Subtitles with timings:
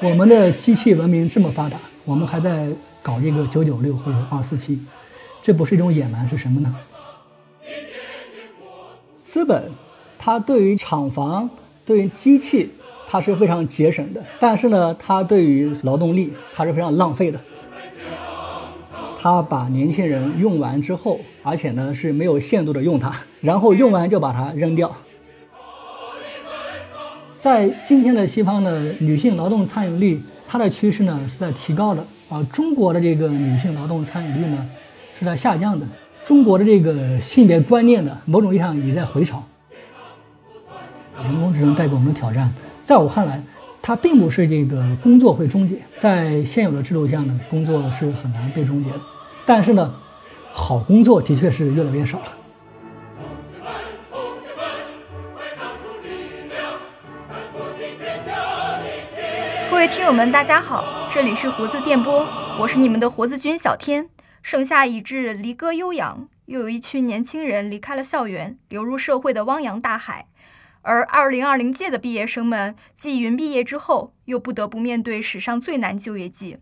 [0.00, 2.68] 我们的机器文明这么发达，我们还在
[3.02, 4.78] 搞这个九九六或者二四七，
[5.42, 6.74] 这不是一种野蛮是什么呢？
[9.24, 9.70] 资本，
[10.18, 11.50] 它对于厂房、
[11.84, 12.70] 对于机器，
[13.06, 17.38] 它是非常节省的，但是呢，它对于劳动力，它是非常浪费的。
[19.18, 24.94] 他把年轻人用完之后，而且呢是没有限度的用它，然后用完就把它扔掉。
[27.46, 34.68] 在今天的西方呢，女性劳动参与率它的趋势呢是在提高的啊，中国的这个女性劳动参与率呢
[35.16, 35.86] 是在下降的，
[36.24, 39.44] 中国的这个性别观念呢某种意义上也在回潮。
[41.22, 42.52] 人工智能带给我们的挑战，
[42.84, 43.40] 在我看来。
[43.80, 48.98] 它并不是这个工作会终结，在现有的制度下呢，工作是很难被终结的。
[49.46, 49.94] 但是呢，
[50.52, 52.24] 好工作的确是越来越少了。
[59.76, 62.26] 各位听友们，大家好，这里是胡子电波，
[62.58, 64.08] 我是你们的胡子君小天。
[64.42, 70.28] 盛夏已至，离歌悠扬，又有一群年轻人离开了校园，流入社会的汪洋大海。
[70.80, 76.56] 而二零二零届的毕业生们，继云毕业之后，又不得不面对史上最难就业季。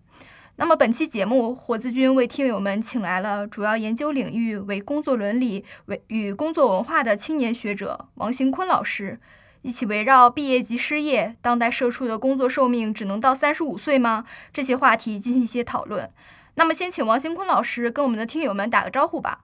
[0.57, 9.21] 那么本期节目，火子君为听友们请来了主要研究领域为工作伦理为与工作文化的青年学者王行坤老师，
[9.65, 14.27] 一起围绕毕业及失业，当代社畜的工作寿命只能到三十五岁吗？
[14.53, 16.11] 这些话题进行一些讨论。
[16.57, 19.43] 那么先请王行坤老师跟我们的听友们打个招呼吧。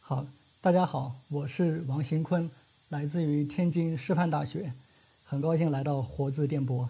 [0.00, 0.24] 好，
[0.60, 2.48] 大家好，我是王行坤。
[2.90, 4.72] 来自于天津师范大学，
[5.24, 6.88] 很高兴来到活字电波。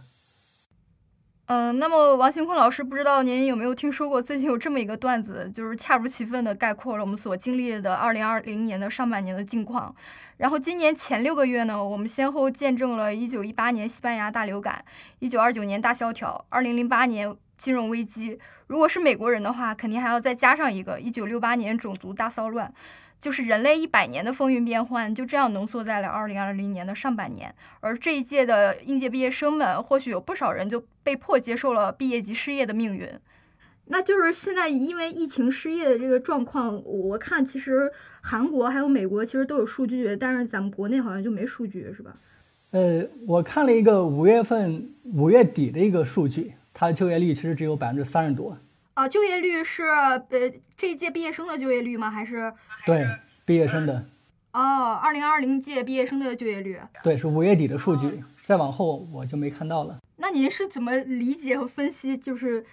[1.49, 9.95] 嗯，那么王兴坤老师，不知道您有没有听说过最近有这么一个段子，就是恰如其分的概括了我们所经历的二零二零年的上半年的境况。
[10.39, 14.85] 然后今年前六个月呢，我们先后见证了一九一八年西班牙大流感、
[15.21, 18.37] 一九二九年大萧条、二零零八年金融危机。
[18.67, 22.75] 如果是美国人的话，肯定还要再加上一个一九六八年种族大骚乱。
[23.19, 27.55] 就是人类一百年的风云变幻，就这样浓缩在了二零二零年的上半年。
[27.81, 33.09] 而这一届的应届毕业生们，或许有不少人就被迫接受了毕业即失业的命运。
[33.87, 37.91] 那就是现在因为疫情失业的这个状况，我看其实
[38.21, 42.17] 韩国还有美国其实都有数据，但是咱们国内好像就没数据，是吧？
[42.73, 48.59] 呃，我看了一个五月份五月底的一个数据，它的就业率其实只有百分之三十多。
[48.97, 50.19] 啊，就业率是呃
[50.75, 52.11] 这一届毕业生的就业率吗？
[52.11, 52.51] 还是
[52.87, 53.07] 对
[53.45, 54.07] 毕业生的？
[54.53, 56.81] 哦，二零二零届毕业生的就业率。
[57.03, 59.99] 对，是五月底的数据，再往后我就没看到了。
[60.17, 62.65] 那您是怎么理解和分析，就是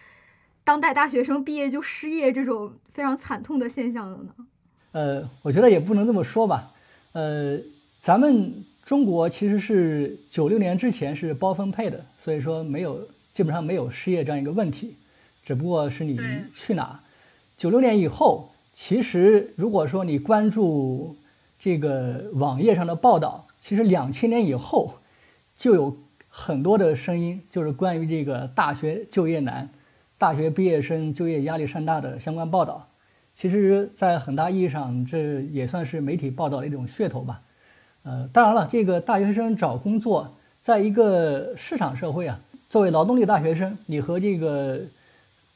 [0.63, 4.33] 当代大学生毕业就失业这种非常惨痛的现象的呢？
[4.93, 6.71] 呃，我觉得也不能这么说吧。
[7.11, 7.59] 呃，
[7.99, 13.01] 咱们中国其实是九六年之前是包分配的，所以说没有
[13.33, 14.95] 基本上没有失业这样一个问题。
[15.43, 16.19] 只不过是你
[16.55, 16.99] 去哪？
[17.57, 21.15] 九六年以后，其实如果说你关注
[21.59, 24.95] 这个网页上的报道，其实两千年以后
[25.55, 25.97] 就有
[26.29, 29.69] 很多的声音，就是关于这个大学就业难、
[30.17, 32.87] 大学毕业生就业压力山大的相关报道。
[33.35, 37.41] 其实，在很大意义上，这也算是媒体报道的一种噱头吧。
[38.03, 42.39] 呃，当然了，这个大学生找工作，在一个市场社会啊，
[42.69, 44.81] 作为劳动力大学生，你和这个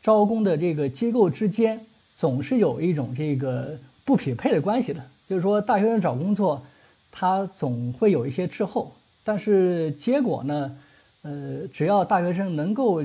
[0.08, 1.82] 招工的这个机构之间
[2.16, 6.66] 总是有一种这个不匹配的关系的，就是说大学生找工作，
[7.12, 8.94] 他总会有一些滞后，
[9.26, 10.78] 但是结果呢，
[11.24, 13.04] 呃，只要大学生能够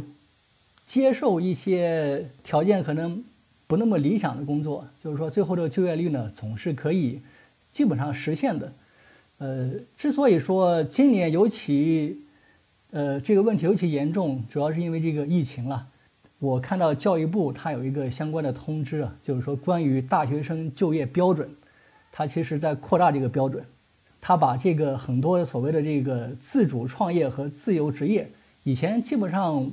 [0.87, 3.25] 接受一些条件可能
[3.67, 7.21] 不那么理想的工作，就是说最后的就业率呢总是可以
[7.73, 8.73] 基本上实现的。
[9.39, 12.21] 呃，之所以说今年尤其
[12.93, 15.89] 呃这个问题尤其严重，主要是因为这个疫情了。
[16.43, 21.49] 我看到教育部它有一个相关的通知啊，就是说关于大学生就业标准，
[22.11, 23.65] 它其实在扩大这个标准，
[24.21, 28.29] 它把这个很多所谓的这个自主创业和自由职业，
[28.65, 29.71] 以前基本上，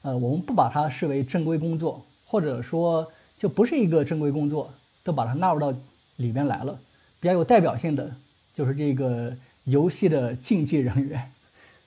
[0.00, 3.06] 呃，我们不把它视为正规工作，或者说
[3.36, 4.72] 就不是一个正规工作，
[5.04, 5.70] 都把它纳入到
[6.16, 6.80] 里边来了。
[7.20, 8.10] 比较有代表性的
[8.54, 11.30] 就是这个游戏的竞技人员，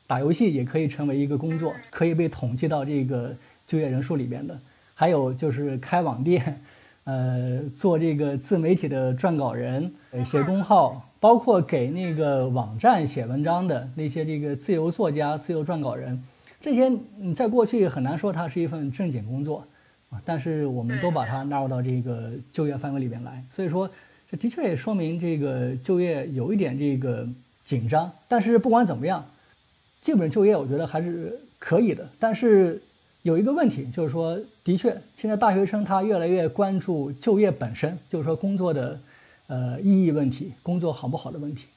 [0.06, 3.36] 打游戏也可以成为一个工作，可以被统计到这个。
[3.68, 4.58] 就业人数里边的，
[4.94, 6.62] 还有就是开网店，
[7.06, 9.92] 呃，做这个自媒体的撰稿人，
[10.26, 16.24] 写公号，包括给那个网站写文章的那些这个自由作家、自由撰稿人，
[16.62, 19.66] 这些你在过去很难说它是一份正经工作
[20.10, 23.90] 啊，但是我们都把它纳入到这个就业范围里边来，所以说
[24.30, 27.28] 这的确也说明这个就业有一点这个
[27.64, 28.12] 紧张。
[28.28, 29.26] 但是不管怎么样，
[30.02, 32.08] 基本就业，我觉得还是可以的。
[32.20, 32.82] 但是
[33.24, 39.00] 有一个问题，就是说，的确，现在大学生他越来越关注就业本身，就是说工作的
[39.48, 41.68] 呃意义问题，工作好不好的问题。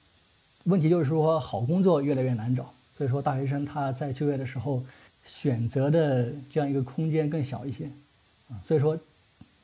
[0.65, 4.83] 问题就是说，好工作越来越难找，所以说大学生他在就业的时候
[5.25, 7.85] 选择的这样一个空间更小一些
[8.49, 8.59] 啊。
[8.65, 8.99] 所以说，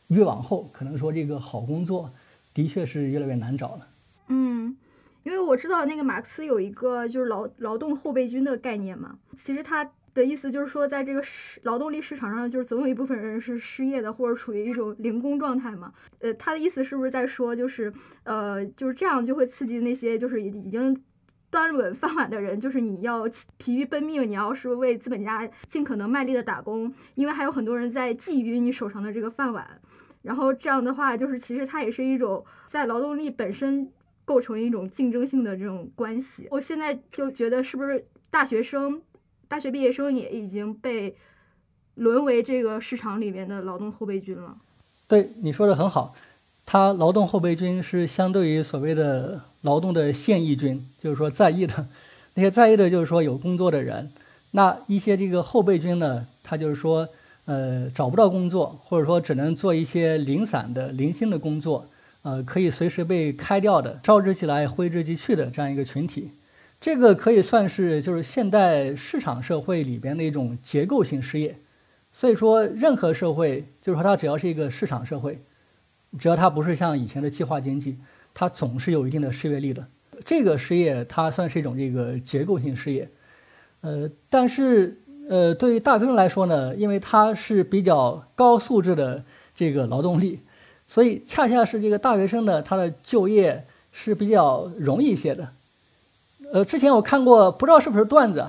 [0.07, 2.09] 越往后，可能说这个好工作
[2.55, 3.87] 的确是越来越难找了。
[4.29, 4.77] 嗯。
[5.25, 15.93] 因为我知道那个马克思有一个就是劳劳动后备军的概念嘛，其实他的意思就是说，在这个市劳动力市场上，就是总有一部分人是失业的，或者处于一种零工状态嘛。
[16.21, 17.93] 呃，他的意思是不是在说，就是
[18.25, 21.03] 呃，就是这样就会刺激那些就是已经
[21.51, 23.25] 端稳饭碗的人，就是你要
[23.57, 29.81] 疲于奔命，你要是为资本家尽可能卖力的打工，因为还有很多人在觊觎你手上的这个饭碗。
[30.23, 33.91] 然后这样的话，就是其实它也是一种在劳动力本身。
[34.25, 39.03] 构成一种竞争性的这种关系，我现在就觉得是不是大学生、
[39.53, 41.15] 大学毕业生也已经被
[41.97, 44.57] 沦为这个市场里面的劳动后备军了？
[45.07, 46.15] 对，你说的很好，
[46.65, 51.87] 他劳动后备军是相对于所谓的劳动的现役军，就是说在役的
[52.33, 54.11] 那些在役的，就是说有工作的人。
[54.53, 57.07] 那一些这个后备军呢，他就是说
[57.45, 61.85] 呃找不到工作，或者说只能做一些零散的零星的工作。
[62.23, 66.31] 呃，可以随时被开掉的，招之即来，挥之即去的这样一个群体，
[66.83, 71.55] 这个可以算是就是现代市场社会里边的一种结构性失业。
[72.11, 75.41] 所以说，任何社会，就是说它只要是一个市场社会，
[76.19, 77.99] 只要它不是像以前的计划经济，
[78.35, 79.87] 它总是有一定的失业率的。
[80.25, 83.09] 这个失业它算是一种这个结构性失业。
[83.83, 89.23] 呃，但是呃，对于大学生来说呢，因为它是比较高素质的
[89.55, 90.41] 这个劳动力。
[90.89, 95.51] 所以，恰恰是这个大学生呢，他的就业是比较容易一些的。
[96.53, 98.47] 呃，之前我看过，不知道是不是段子，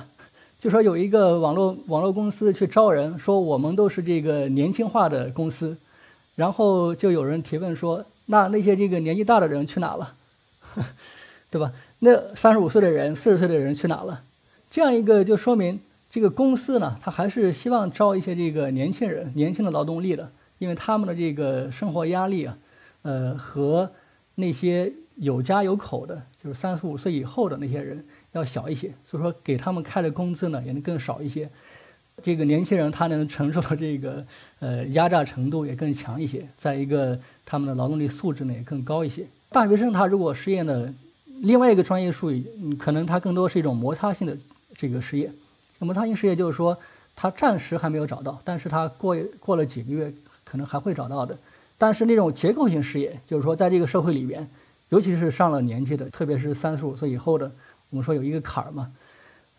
[0.59, 5.77] 就说有一个网络网络公司去招人，说我们都是这个年轻化的公司，
[6.35, 10.15] 然后就有人提问说，那那些这个年纪大的人去哪了？
[11.49, 11.71] 对吧？
[11.99, 14.19] 那三十五岁的人、四十岁的人去哪了？
[14.69, 15.79] 这样一个就说明
[16.09, 20.29] 这个公司呢，他还是希望招一些这个年轻人、年轻的劳动力的。
[20.59, 22.57] 因为他们的这个生活压力啊，
[23.03, 23.91] 呃，和
[24.35, 31.49] 那些有家有口的，就是三十五岁以后的那些人要小一些，所以说给他们开的工资呢也能更少一些。
[32.21, 34.25] 这个年轻人他能承受的这个
[34.59, 36.47] 呃压榨程度也更强一些。
[36.55, 39.25] 再一个，他们的劳动力素质呢也更高一些。
[39.49, 40.93] 大学生他如果失业呢，
[41.41, 42.45] 另外一个专业术语，
[42.79, 44.37] 可能他更多是一种摩擦性的
[44.75, 45.31] 这个失业。
[45.79, 46.77] 摩擦性失业就是说，
[47.15, 50.13] 他暂时还没有找到，但是他过过了几个月。
[50.45, 51.35] 可能还会找到的，
[51.79, 54.47] 但是那种结构性失业，就是说在这个社会里边，
[54.93, 57.51] 尤其是上了年纪的，特别是三十五岁以后的，
[57.89, 58.91] 我们说有一个坎儿嘛，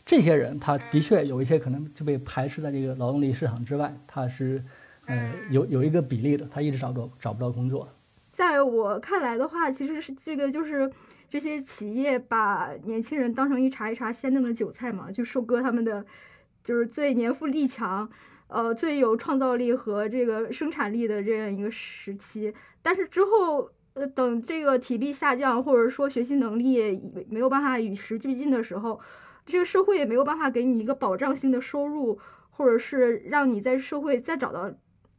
[0.07, 4.63] 这些人他的确有一些可能就被排斥在这个劳动力市场之外，他是
[5.07, 7.89] 呃有有一个比例的，他一直找不到找不到工作。
[8.31, 10.89] 在我看来的话，其实是这个就是
[11.29, 16.07] 这些企业把年轻人当成一茬一茬鲜嫩的韭菜嘛，就收割他们的
[16.63, 18.09] 就是最年富力强。
[18.47, 29.01] 呃，最有创造力和这个生产力的这样一个时期，但是之后，呃，等这个体力下降，或者说学习能力没有办法与时俱进的时候，
[29.47, 32.19] 这个社会也没有办法给你一个保障性的收入，
[32.51, 34.73] 或者是让你在社会再找到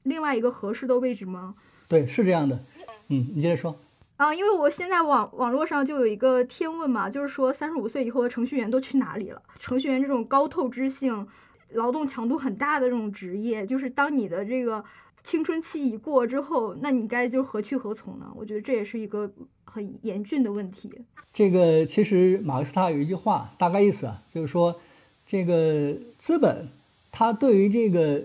[0.03, 1.55] 另外一个合适的位置吗？
[1.87, 2.59] 对，是这样的。
[3.07, 3.77] 嗯，你接着说。
[4.17, 9.41] 啊，因为我现在网网络上就有一个天问嘛，就是说三十五岁以后的程序员都去哪里了？
[9.55, 11.27] 程序员这种高透支性。
[11.71, 14.81] 劳动强度很大的这种职业，就是当你的这个
[15.25, 18.31] 青春期已过之后，那你该就何去何从呢？
[18.35, 19.29] 我觉得这也是一个
[19.63, 20.89] 很严峻的问题。
[21.33, 24.79] 这个其实马克思他有一句话，大概意思啊，就是说，
[25.27, 26.67] 这个资本
[27.11, 28.23] 它对于这个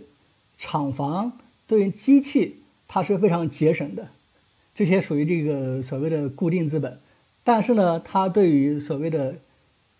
[0.58, 1.32] 厂房、
[1.66, 4.10] 对于机器，它是非常节省的，
[4.74, 7.00] 这些属于这个所谓的固定资本。
[7.42, 9.36] 但是呢，它对于所谓的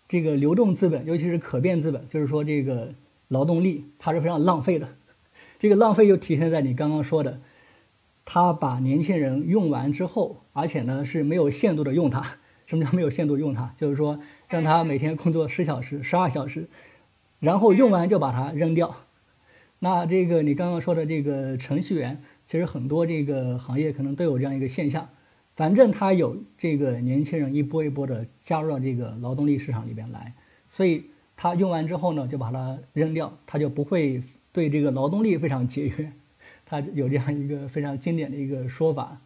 [0.07, 2.93] 这个流动资本，尤其是可变资本，就是说这个。
[3.31, 4.89] 劳动力它是非常浪费的，
[5.61, 7.39] 这个浪费就体现在你刚刚说的，
[8.25, 12.25] 他把年轻人用完之后，而且呢是没有限度的用它。
[12.65, 13.71] 什么叫没有限度用它？
[13.77, 16.67] 就是说让他每天工作十小时、 十二小时，
[17.39, 18.95] 然后用完就把它扔掉。
[19.77, 25.09] 那这个你刚刚说的这个程序员，其实很多这个行业可能都有这样一个现象，
[25.55, 30.33] 反正他有这个年轻人一波一波的加入到这个劳动力市场里边来，
[30.71, 31.03] 所以。
[31.43, 34.21] 他用完之后呢，就把它扔掉，他就不会
[34.53, 36.11] 对这个劳动力非常节约。
[36.65, 39.17] 他有这样一个非常经典的一个说法。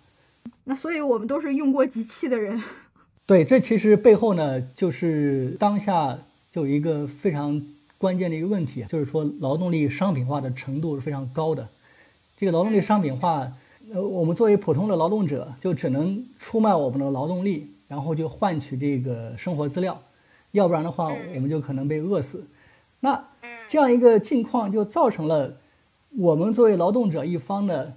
[0.64, 2.62] 那所以我们都是用过机器的人。
[3.28, 6.18] 对，这其实背后呢，就是当下
[6.52, 7.62] 就有一个非常
[7.98, 11.68] 关键的一个问题，就是说劳动力商品化的程度是非常高的。
[12.38, 13.52] 这个劳动力商品化，
[13.94, 20.02] 呃，我们作为普通的劳动者，就只能出卖我们的劳动力，然后就换取这个生活资料，
[20.52, 22.46] 要不然的话，我们就可能被饿死。
[23.00, 23.30] 那
[23.68, 25.58] 这样一个境况就造成了
[26.18, 27.94] 我们作为劳动者一方的，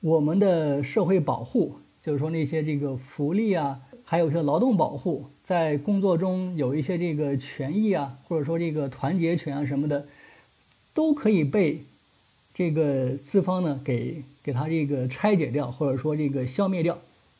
[0.00, 5.26] 我们的社会保护，就是说那些这个福利啊，还有一些劳动保护。
[5.42, 10.06] 在工作中有一些这个权益啊，或者说这个团结权啊什么的，
[10.94, 11.82] 都可以被
[12.54, 16.98] 这个资方呢给给他这个拆解掉，或者说这个消灭掉。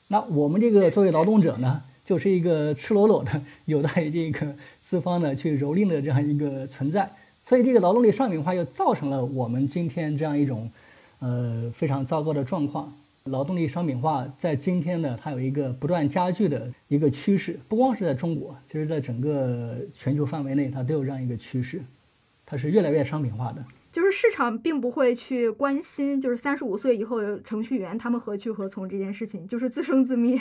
[0.09, 4.57] 那我们这个作为劳动者呢，就是一个赤裸裸的有待这个
[4.93, 7.11] 资方呢去蹂躏的这样一个存在。
[7.43, 10.71] 所以这个劳动力商品化又造成了我们今天这样一种
[11.21, 12.93] 呃非常糟糕的状况。
[13.25, 21.81] 劳动力商品化在今天呢，它有一个不断加剧的一个趋势，不光是在中国，其实在整个全球范围内，它都有这样一个趋势，
[22.45, 23.65] 它是越来越商品化的。
[23.91, 30.39] 就是市场并不会去关心，就是三十五岁以后的程序员他们何去何从这件事情，就是自生自灭。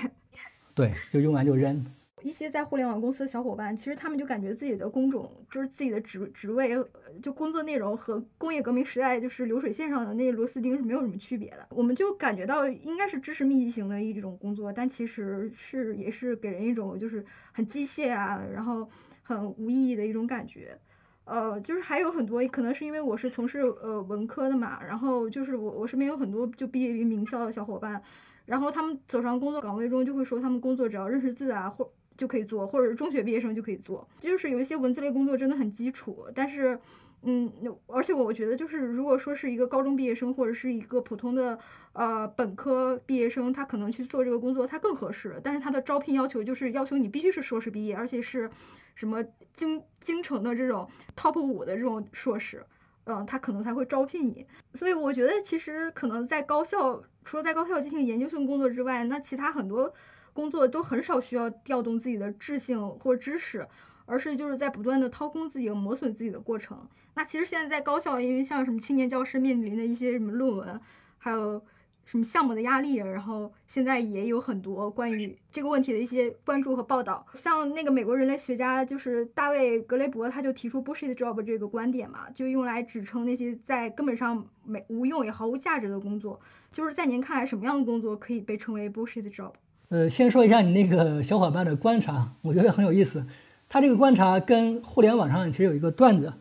[0.75, 1.85] 对，就用完就扔。
[2.23, 6.77] 一些在互联网公司的小伙伴，其实他们就感觉自己的工种，就是自己的职职位，
[7.21, 11.67] 就工作内容和工业革命时代就是流水线上的那些螺丝钉是没有什么区别的。
[11.71, 18.87] 我们就感觉到应该是知识密集型的一种工作，但其实是也是给人一种就是很机械啊，然后
[19.23, 20.77] 很无意义的一种感觉。
[21.25, 28.01] 呃，就是还有很多可能是因为我是从事呃文科的嘛，然后就是我我身边有很多就毕业于名校的小伙伴，
[28.45, 31.91] 然后他们走上工作岗位中就会说他们工作只要认识字啊或。
[32.17, 36.77] 就可以做，或者是中学毕业生就可以做，就是有一些文字类工作真的很基础，但是，
[37.23, 37.51] 嗯，
[37.87, 41.57] 而且我觉得就是如果说是一个高中毕业生或者是一个普通的
[41.93, 48.49] 呃本科毕业生，他可能去做这个工作他更合适，但是他的招聘要求就是要求你必须是硕士毕业，而且是
[48.95, 52.65] 什么京京城的这种 top 五的这种硕士，
[53.05, 54.45] 嗯，他可能才会招聘你。
[54.73, 59.93] 所以我觉得其实可能在高校，除了在高校进行研究性工作之外，那其他很多。
[60.33, 63.67] 工作都很少需要调动自己的智性或知识，
[64.05, 66.87] 而是就是在不断的掏空自己、磨损自己的过程。
[67.13, 70.79] 那其实现在在高校，因为像什么青年教师面临的一些什么论文，
[71.17, 71.61] 还有
[72.05, 77.25] 什么项目的压力，然后现在也有很多关于这个问题的一些关注和报道。
[77.33, 86.39] 像那个美国人类学家就是大卫格雷伯，他就提出 bullshit job 这个观点嘛，就用来指称那些在根本上没无用也毫无价值的工作。
[86.71, 89.53] 就是在您看来，什么样的工作可以被称为 bullshit job？
[89.91, 93.25] 呃，先说一下你那个小伙伴的观察，我觉得很有意思。
[93.67, 96.31] 他这个观察跟互联网上其实有一个段子，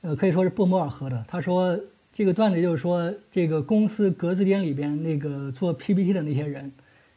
[0.00, 1.22] 呃，可以说是不谋而合的。
[1.28, 1.78] 他说
[2.10, 6.72] 这个段子就是说，这个公司格子间里边那个做 PPT 的那些人，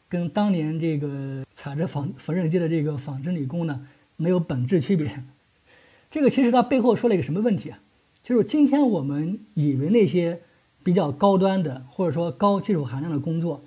[0.06, 5.24] 跟当年这个踩着纺缝纫机的这个纺织女工呢，没有本质区别。
[6.12, 7.78] 这个其实他背后说了一个什么问题啊？
[8.22, 10.42] 就是今天我们以为那些
[10.82, 13.64] 比较高端的或者说高技术含量的工作。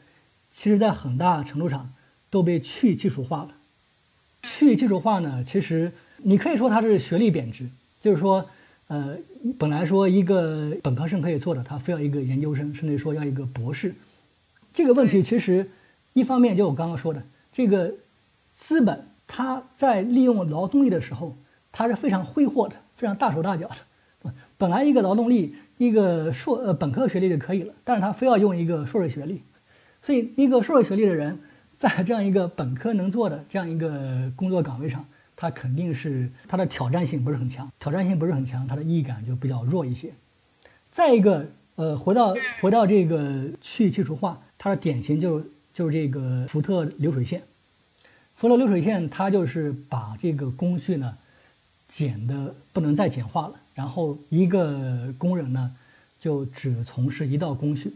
[0.60, 1.94] 其实，在很大程度上
[2.32, 3.50] 都被去技术化了。
[4.42, 5.92] 去技术化呢，其实
[6.24, 7.70] 你可以说它是学历贬值，
[8.02, 8.50] 就是说，
[8.88, 9.16] 呃，
[9.60, 13.94] 本来说一个本科生可以做的，他非要一个研究生，甚至说要一个博士。
[14.74, 15.70] 这个问题其实，
[16.14, 17.22] 一方面就我刚刚说的，
[17.54, 17.94] 这个
[18.56, 21.38] 资本它在利用劳动力的时候，
[21.72, 23.68] 它是非常挥霍的，非常大手大脚
[24.24, 24.34] 的。
[24.58, 29.44] 本来一个劳动力，一个硕呃本科学历就可以了，但是他非要用一个硕士学历。
[30.08, 31.38] 所以，一个硕士学历的人，
[31.76, 40.14] 在这样一个本科能做的这样一个工作岗位上，他肯定是他的挑战性不是很强，挑战性不是很强，他的意义感就比较弱一些。
[40.92, 47.42] 再一个，呃，回到回到这个去去除化，它的典型就就是这个福特流水线。
[48.38, 51.18] 福特流水线，它就是把这个工序呢
[51.90, 55.76] 简的不能再简化了，然后一个工人呢
[56.18, 57.94] 就只从事一道工序。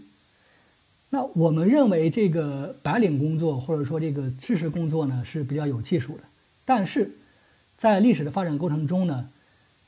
[1.14, 6.24] 那我们认为这个白领工作或者说这个知识工作呢是比较有技术的，
[6.64, 7.12] 但是，
[7.76, 9.28] 在历史的发展过程中呢，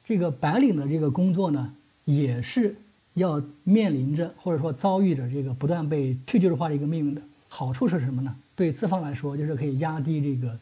[0.04, 2.76] 这个白领的这个工作呢也是
[3.14, 7.22] 要面临着或者说遭遇着这个不断被去技术化的一个命运的。
[7.48, 8.36] 好处是什么呢？
[8.54, 10.60] 对资方来说就是可以压低这个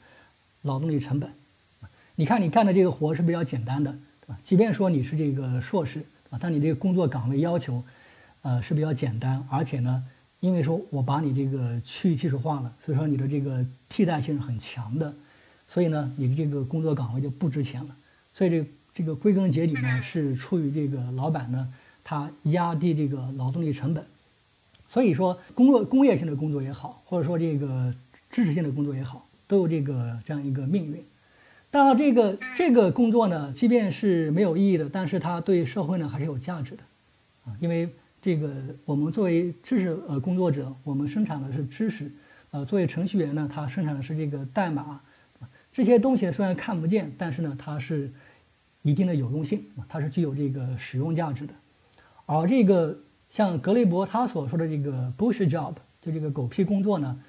[0.61, 1.31] 劳动力成本。
[2.17, 3.91] 你看你干的这个活是比较简单的，
[4.21, 4.37] 对吧？
[4.43, 7.83] 即便说你是这个硕士啊，但你这个工作岗位要求，
[8.43, 10.03] 呃是比较简单，而且呢。
[10.41, 15.13] 因为说我把你这个去技术化了，所以说你的这个替代性是很强的，
[15.67, 17.95] 所以呢，你的这个工作岗位就不值钱了。
[18.33, 21.71] 所以这这个归根结底呢，是出于这个老板呢，
[22.03, 24.03] 他压低这个劳动力成本。
[24.87, 27.93] 所以说，工作工业性的工作也好，或者说这个
[28.29, 31.01] 知识性的工作也好，都有这个这样一个命运。
[31.69, 36.83] 当然，这个这个工作呢，即便是没有意义的，但是它对社会呢还是有价值的，
[37.45, 37.89] 啊，因为
[38.21, 38.53] 这个
[38.85, 42.11] 我们作为知识呃工作者，我们生产的是知识，
[42.51, 45.01] 呃，作为程序员呢，他生产的是这个代码，
[45.73, 48.11] 这些东西虽然看不见，但是呢，它是
[48.83, 51.53] 一定的有用性，它是具有这个使用价值的。
[52.27, 52.97] 而这个
[53.29, 57.19] 像格雷伯他所说的这个 bush job，就这个狗屁工作呢，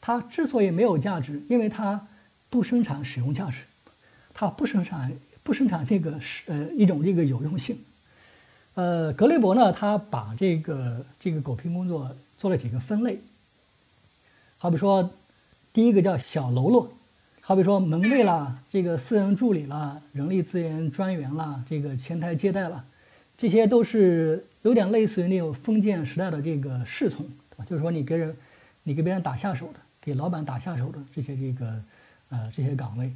[0.00, 2.08] 它之所以没有价值，因为它
[2.50, 3.62] 不生产使用价值。
[4.34, 7.76] 它不生产不生产这个是呃一种这个有用性，
[8.74, 13.18] 呃，格雷伯呢，他把这个这个狗屁工作做了几个分类，
[14.56, 15.10] 好比说，
[15.74, 16.90] 第一个叫小喽啰，
[17.42, 22.82] 好比说门卫啦，这个私人助理啦，人力资源专员啦，这个前台接待啦，
[23.36, 27.28] 这些都是有点类似于那种封建时代的这个侍从，
[27.66, 28.34] 就是说你给人，
[28.84, 31.82] 你给别人打下手的，给老板打下手的这些这个
[32.30, 33.12] 呃这些岗位。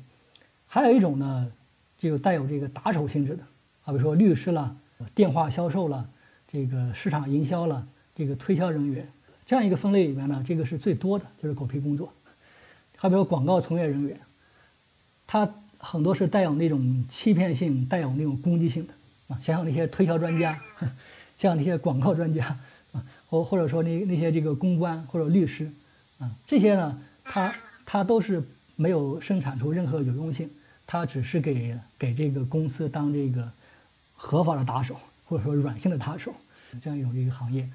[0.67, 1.51] 还有一种呢，
[1.97, 3.43] 就带有这个打手性质的，
[3.85, 4.77] 好比说律师啦、
[5.15, 6.09] 电话销售了、
[6.47, 9.09] 这个市场营销了、这个推销人员，
[9.45, 12.13] 这样一个分类里面呢，这个是最多的，就是狗屁工作。
[12.97, 14.19] 好比如广告从业人员，
[15.27, 15.49] 他
[15.79, 18.93] 很多是带有那种欺骗性、带有那种攻击性的
[19.29, 20.61] 啊，想想那些推销专家，
[21.39, 22.47] 像那些广告专家
[22.93, 25.71] 啊，或或者说那那些这个公关或者律师
[26.19, 28.43] 啊，这些呢，他他都是。
[28.79, 30.51] 没有生产出任何有用性，
[30.87, 33.51] 他只是给给这个公司当这个
[34.17, 34.97] 合法的打手，
[35.27, 36.33] 或者说软性的打手，
[36.81, 37.69] 这样一种一个行业。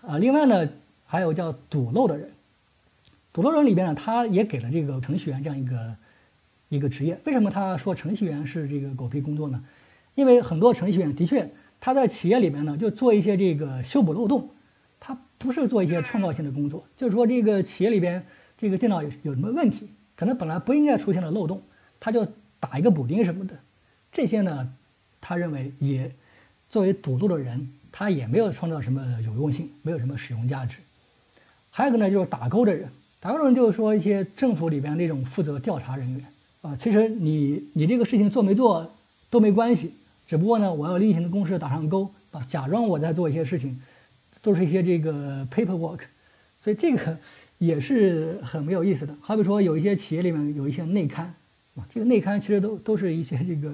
[0.00, 0.68] 啊，另外呢，
[1.04, 2.32] 还有叫堵漏的人，
[3.32, 5.96] 堵漏人里边呢，他也给了这个程序员这样一个
[6.68, 7.20] 一个职业。
[7.24, 9.62] 为什么他说程序员是这个狗屁工作呢？
[10.14, 14.50] 因为很多程序员的确他在企业里面呢，就做一些这个修补漏洞，
[15.00, 16.84] 他不是做一些创造性的工作。
[16.96, 18.24] 就是说，这个企业里边
[18.56, 19.88] 这个电脑有有什么问题？
[20.14, 21.62] 可能本来不应该出现的漏洞，
[21.98, 22.26] 他就
[22.60, 23.58] 打一个补丁什么的，
[24.12, 24.72] 这些呢，
[25.22, 26.12] 他认为也
[26.68, 30.76] 作为堵路的人，他也没有创造什么有用性，没有什么使用价值。
[31.70, 32.86] 还有一个呢，就是打勾的人，
[33.20, 36.26] 打勾的人就是说一些政府里边那种负责调查人员
[36.60, 38.92] 啊，其实你你这个事情做没做
[39.30, 39.94] 都没关系，
[40.26, 43.80] 只不过呢，我要例行的公事打上勾啊，假装我在做一些事情，
[44.42, 46.00] 都是一些这个 paperwork，
[46.60, 47.16] 所以这个。
[47.58, 49.14] 也是很没有意思的。
[49.20, 51.32] 好比说，有一些企业里面有一些内刊，
[51.76, 53.72] 啊，这个内刊其实都都是一些这个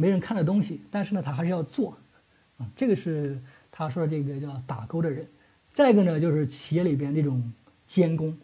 [0.00, 1.94] 没人看的东西，但是呢，他还是要做，
[2.56, 3.38] 啊，这个是
[3.70, 5.28] 他说的这个叫打勾的人。
[5.74, 7.52] 再一个呢，就是企业里边这种
[7.86, 8.34] 监工，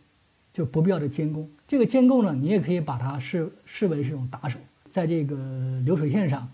[0.53, 1.49] 就不必要的监工。
[1.67, 4.59] 这个监工呢，你也可以把它视视为是一种打手，
[4.91, 6.47] 在这个流水线上，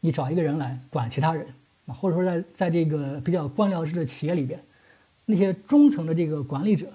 [0.00, 1.46] 你找一个人来管其他人，
[1.84, 4.58] 啊，或者说在在这个比较官僚制的企业里边，
[5.26, 6.86] 那些中层的这个管理者。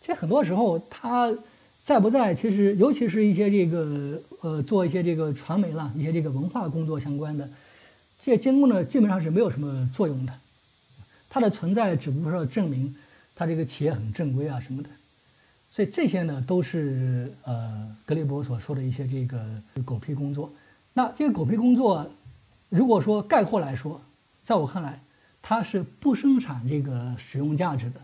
[0.00, 1.32] 其实很多时候他
[1.90, 7.50] 在不在，其实尤其是一些这个呃做一些这个传媒啦、一些这个文化工作相关的
[8.20, 10.32] 这些监控呢，基本上是没有什么作用的。
[11.28, 12.94] 它的存在只不过是证明
[13.34, 14.88] 他这个企业很正规啊什么的。
[15.68, 19.44] 所以这些呢，都是呃格雷伯所说的一些这个
[19.84, 20.48] 狗屁工作。
[20.92, 22.08] 那这个狗屁工作，
[22.68, 24.00] 如果说概括来说，
[24.44, 25.00] 在我看来，
[25.42, 28.00] 它是不生产这个使用价值的。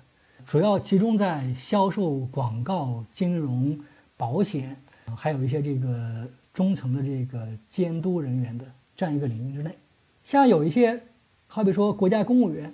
[0.46, 3.76] 主要集中在销售、广告、金融、
[4.16, 4.76] 保险，
[5.16, 9.76] 还有一些这个中层的这个监督人员的这样一个领域之内。
[10.22, 11.02] 像有一些，
[11.48, 12.72] 好比说国家公务员，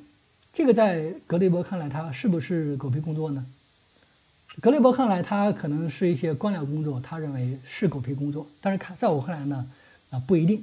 [0.53, 3.47] 这个在格雷伯看来，他是不是狗屁工作呢？
[4.61, 8.47] 格雷伯看来，他可能是一些官僚工作，他认为是狗屁工作。
[8.61, 9.67] 但是看在我看来呢，
[10.11, 10.63] 啊不一定，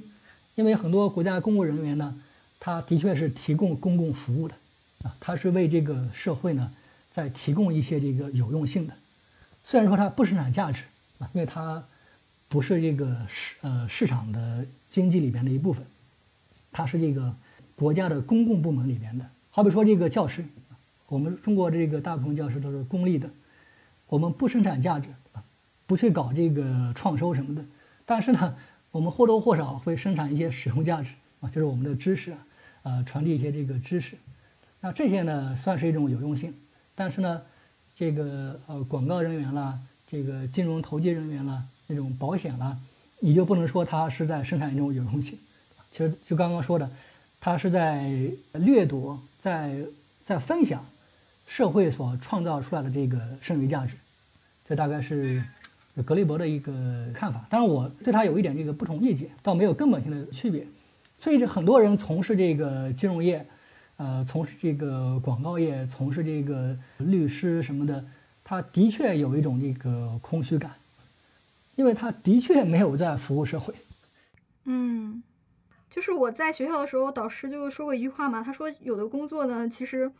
[0.54, 2.14] 因为很多国家公务人员呢，
[2.60, 4.54] 他的确是提供公共服务的，
[5.02, 6.70] 啊，他是为这个社会呢。
[7.10, 8.94] 在提供一些这个有用性的，
[9.64, 10.84] 虽然说它不生产价值
[11.18, 11.82] 啊，因为它
[12.48, 15.84] 不是这个市呃市场的经济里边的一部分，
[16.70, 17.34] 它是这个
[17.74, 19.26] 国家的公共部门里边的。
[19.50, 20.44] 好比说这个教师，
[21.08, 23.28] 我们中国这个大部分教师都是公立的，
[24.06, 25.42] 我们不生产价值啊，
[25.86, 27.64] 不去搞这个创收什么的，
[28.06, 28.56] 但是呢，
[28.92, 32.38] 我们或多或少会生产一些使用价值啊，就是我们的知识啊，
[32.84, 34.16] 呃，传递一些这个知识，
[34.80, 36.54] 那这些呢，算是一种有用性。
[37.00, 37.40] 但是呢，
[37.96, 42.76] 这个呃广告人员啦，这个金融投机人员啦，那种保险啦，
[43.20, 45.38] 你就不能说他是在生产一种有用性。
[45.90, 46.90] 其实就刚刚说的，
[47.40, 48.04] 他是在
[48.52, 49.82] 掠夺，在
[50.22, 50.84] 在分享
[51.46, 53.94] 社会所创造出来的这个剩余价值。
[54.68, 55.42] 这大概是
[56.04, 57.46] 格雷伯的一个看法。
[57.48, 60.66] 当然，我对他有一点这个不同意见，倒没有根本性的区别。
[61.16, 63.46] 所以，这很多人从事这个金融业。
[64.00, 68.02] 呃，从事这个广告业，从事这个律师什么的，
[68.42, 70.72] 他的确有一种这个空虚感。
[71.76, 73.74] 因为他的确没有在服务社会。
[74.64, 75.22] 嗯，
[75.90, 80.10] 就是我在学校的时候，导师就说过一句话嘛，他说有的工作呢，其实，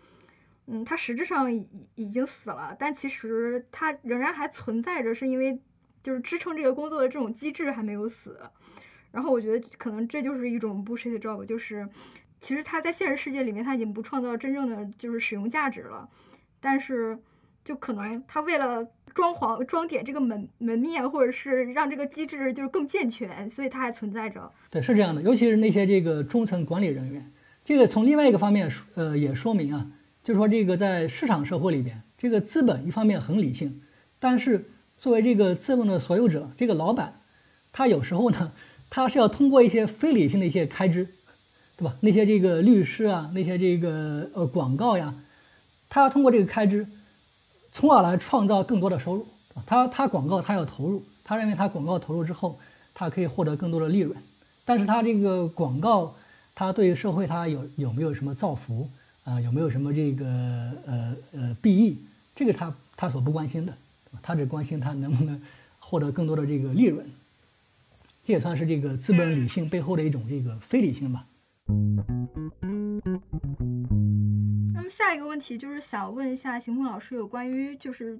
[0.66, 5.58] 嗯，它实质上已已经死了，但其实它仍然还存在着，是因为
[6.02, 8.38] 就是支撑这个工作的这种机制还没有死。
[9.10, 11.88] 然后我觉得可能这就是一种 bullshit job，就是
[12.40, 16.09] 其实它在现实世界里面，它已经不创造真正的就是使用价值了，
[16.59, 17.18] 但是
[17.62, 24.50] 就可能它为了装潢装点这个门门面，或者是让这个机制就是更健全，所以它还存在着。
[24.70, 27.31] 对，是这样的，尤其是那些这个中层管理人员，
[27.62, 29.88] 这个从另外一个方面说，呃，也说明啊，
[30.22, 33.83] 就是说这个在市场社会里边，这个资本一方面很理性，
[34.18, 37.20] 但是作为这个资本的所有者，这个老板，
[37.70, 38.53] 他有时候呢。
[38.92, 41.07] 他是要通过一些非理性的一些开支，
[41.80, 41.96] 对吧？
[42.00, 45.14] 那些这个律师啊，那些这个呃广告呀，
[45.88, 46.86] 他要通过这个开支，
[47.72, 49.26] 从而来创造更多的收入。
[49.64, 52.58] 他他广告他要投入，他认为他广告投入之后，
[52.92, 54.14] 他可以获得更多的利润。
[54.66, 56.14] 但是他这个广告，
[56.54, 58.86] 他对社会他有有没有什么造福
[59.24, 59.40] 啊？
[59.40, 60.26] 有没有什么这个
[60.84, 61.96] 呃呃裨益？
[62.36, 63.72] 这个他他所不关心的，
[64.20, 65.40] 他只关心他能不能
[65.78, 67.10] 获得更多的这个利润。
[68.22, 71.24] 这也算是这个资本理性背后的一种这个非理性吧。
[74.74, 78.18] 那么下一个问题就是想问一下邢空老师，有关于就是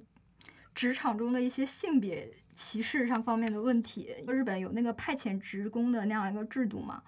[0.73, 4.15] 职场中的一些性别歧视上方面的问题。
[4.27, 7.01] 日本有那个派遣职工的那样一个制度嘛，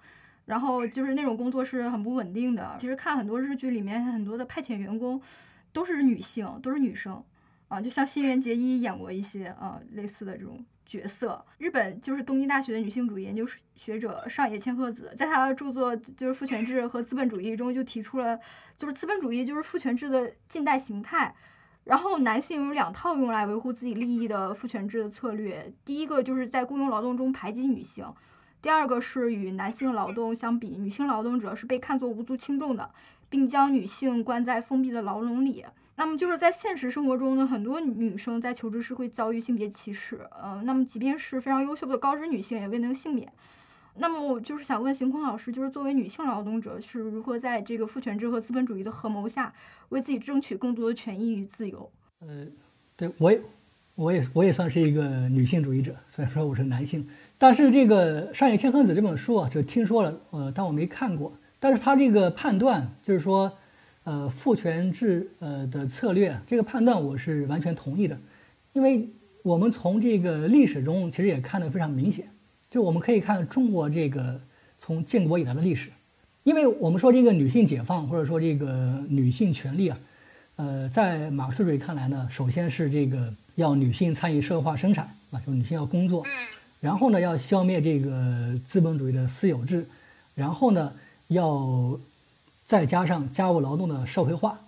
[0.46, 2.76] 然后就是那种工作是很不稳定的。
[2.80, 5.20] 其实看很多日剧里面，很多的派遣员工
[5.72, 7.22] 都是女性，都是女生
[7.68, 10.64] 啊，就像新垣结衣演过一些啊类似的这种。
[10.94, 18.38] 角色，日本就是东京大学的女性主义研究学者上野千鹤子，在她的著作就是《父权制和资本主义》中就提出了，
[18.78, 21.34] 就是资本主义就是父权制的近代形态。
[21.82, 28.06] 然后男性有两套用来维护自己利益的父权制的策略，第一个就是在雇佣劳动中排挤女性，
[28.62, 32.88] 第二个是与男性劳动相比，女性劳动者是被看作无足轻重的，
[33.28, 35.64] 并将女性关在封闭的牢笼里。
[35.96, 43.32] 那么就是在现实生活中呢，很多女生在求职时会遭遇性别歧视，呃，那么即便是非常优秀的高知女性也未能幸免。
[43.96, 49.54] 那么我就是想问邢空老师，就是作为女性劳动者是如何在这个父权制和资本主义的合谋下，
[49.90, 51.88] 为自己争取更多的权益与自由？
[52.18, 52.44] 呃，
[52.96, 53.40] 对我也，
[53.94, 63.56] 我也我也算是一个女性主义者，虽然说我是男性，但是这个上野千鹤子这本书啊，就听说了，呃，但我没看过，但是他这个判断就是说。
[64.04, 68.18] 呃，父权制呃的策略，这个判断我是完全同意的，
[68.74, 69.08] 因为
[69.42, 72.28] 我们从这个历史中其实也看得非常明显，
[72.68, 74.38] 就我们可以看中国这个
[74.78, 75.90] 从建国以来的历史，
[76.42, 79.98] 因为我们说这个女性解放或者说这个女性权利啊，
[80.56, 86.26] 呃，在马克思主义看来呢，首先是这个要女性参与社会化生产啊，就是女性要工作，
[86.82, 89.86] 然后呢要消灭这个资本主义的私有制，
[90.34, 90.92] 然后呢
[91.28, 91.98] 要。
[92.64, 94.58] 再加上家务劳动的社会化，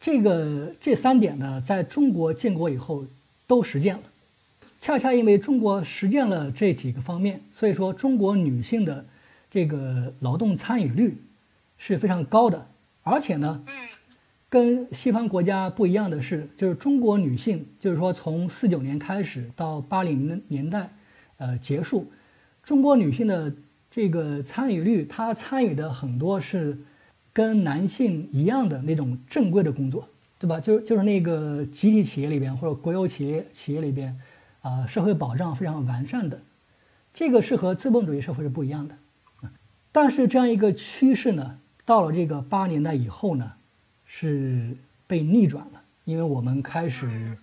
[0.00, 3.04] 这个这三点呢，在中国建国以后
[3.46, 4.00] 都实践了。
[4.80, 9.04] 恰恰因为中国实践了这几个方面，所以说中国女性的
[9.50, 11.22] 这个劳动参与率
[11.76, 12.66] 是非常高的。
[13.02, 13.62] 而且呢，
[14.48, 20.90] 跟西方国家不一样的是，就是中国女性，就是说从四九年开始到八零年代，
[21.36, 22.10] 呃结束，
[22.62, 23.52] 中国女性的
[23.90, 26.78] 这个参与率，她参与的很多是。
[27.40, 30.06] 跟男性一样的那种正规的工作，
[30.38, 30.60] 对吧？
[30.60, 34.14] 就是就是那个集体企业里边或者国有企业企业里边，
[34.60, 36.38] 啊，社会保障非常完善的，
[37.14, 38.94] 这个是和资本主义社会是不一样的。
[39.90, 43.52] 但是这样一个趋势呢，到了这个八十年代以后呢，
[44.04, 44.76] 是
[45.06, 47.38] 被逆转了，因为我们开始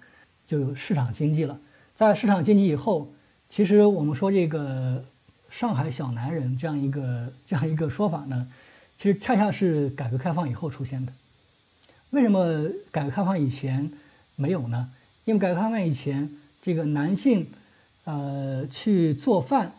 [0.45, 1.59] 就有市场经济了。
[1.95, 3.11] 在市场经济以后，
[3.49, 5.03] 其实我们说这个
[5.49, 8.47] 上海小男人这样一个这样一个说法呢。
[8.97, 11.13] 其实恰恰是改革开放以后出现的。
[12.09, 13.91] 为什么改革开放以前
[14.35, 14.89] 没有呢？
[15.25, 16.31] 因为改革开放以前，
[16.63, 17.47] 这个男性，
[18.05, 19.73] 呃，去做饭，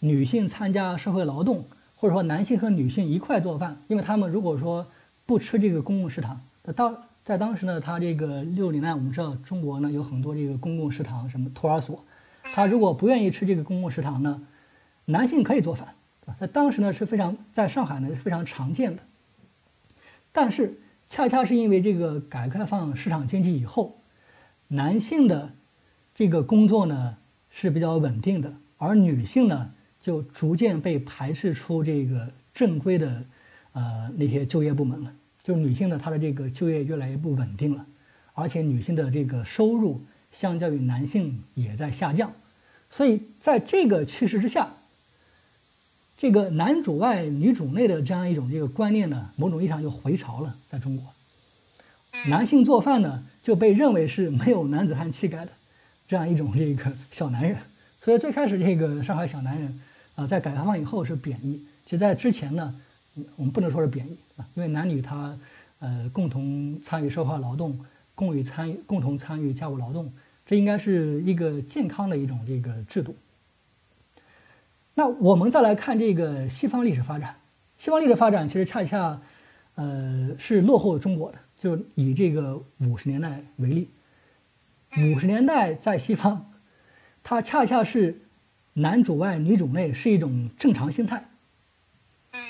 [0.00, 1.64] 女性参加社会劳动，
[1.96, 3.78] 或者说男性和女性一块做饭。
[3.88, 4.86] 因为他们如果说
[5.24, 12.04] 不吃这个公共食堂，那当在当时呢，他这个六零年代我们知道中国呢有很多这个公共食堂，什么托儿所，
[12.52, 14.42] 他如果不愿意吃这个公共食堂呢，
[15.06, 15.94] 男性可以做饭。
[16.40, 19.02] 那当时呢是非常在上海呢是非常常见的，
[20.32, 24.00] 但是恰恰是因为这个改革开放市场经济以后，
[24.68, 25.52] 男性的
[26.14, 27.18] 这个工作呢
[27.50, 33.24] 是比较稳定的，而女性呢就逐渐被排斥出这个正规的
[33.72, 35.12] 呃那些就业部门了。
[35.42, 37.84] 就是女性呢她的这个就业越来越不稳定了，
[38.32, 42.32] 而且女性的这个收入相较于男性也在下降，
[42.88, 44.72] 所以在这个趋势之下，
[46.16, 51.04] 这个男主外女主内的这样一种这个观念呢，某种意义上就回潮了，在中国，
[52.28, 55.50] 男性做饭呢就被认为是没有男子汉气概的
[56.06, 57.58] 这样一种这个小男人。
[58.00, 59.80] 所以最开始这个上海小男人
[60.14, 62.74] 啊，在改革开放以后是贬义，其实在之前呢，
[63.36, 65.36] 我们不能说是贬义啊，因为男女他
[65.80, 67.78] 呃共同参与社会劳动，
[68.14, 70.12] 共与参与共同参与家务劳动，
[70.46, 73.16] 这应该是一个健康的一种这个制度。
[74.94, 77.36] 那我们再来看这个西方历史发展，
[77.78, 79.20] 西方历史发展其实恰恰，
[79.74, 81.38] 呃，是落后中国的。
[81.56, 83.88] 就以这个五十年代为例，
[84.98, 86.52] 五十年代在西方，
[87.22, 88.20] 它恰恰是
[88.74, 91.24] 男主外女主内是一种正常心态。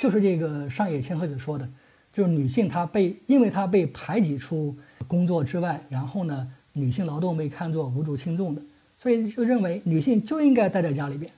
[0.01, 1.69] 就是这个上野千鹤子说的，
[2.13, 4.77] 就是女性她被因为她被排挤出
[5.07, 8.61] 工作之外，然后呢，女性劳动被看作无足轻重的，
[8.99, 11.31] 所以就认为女性就应该待在家里边。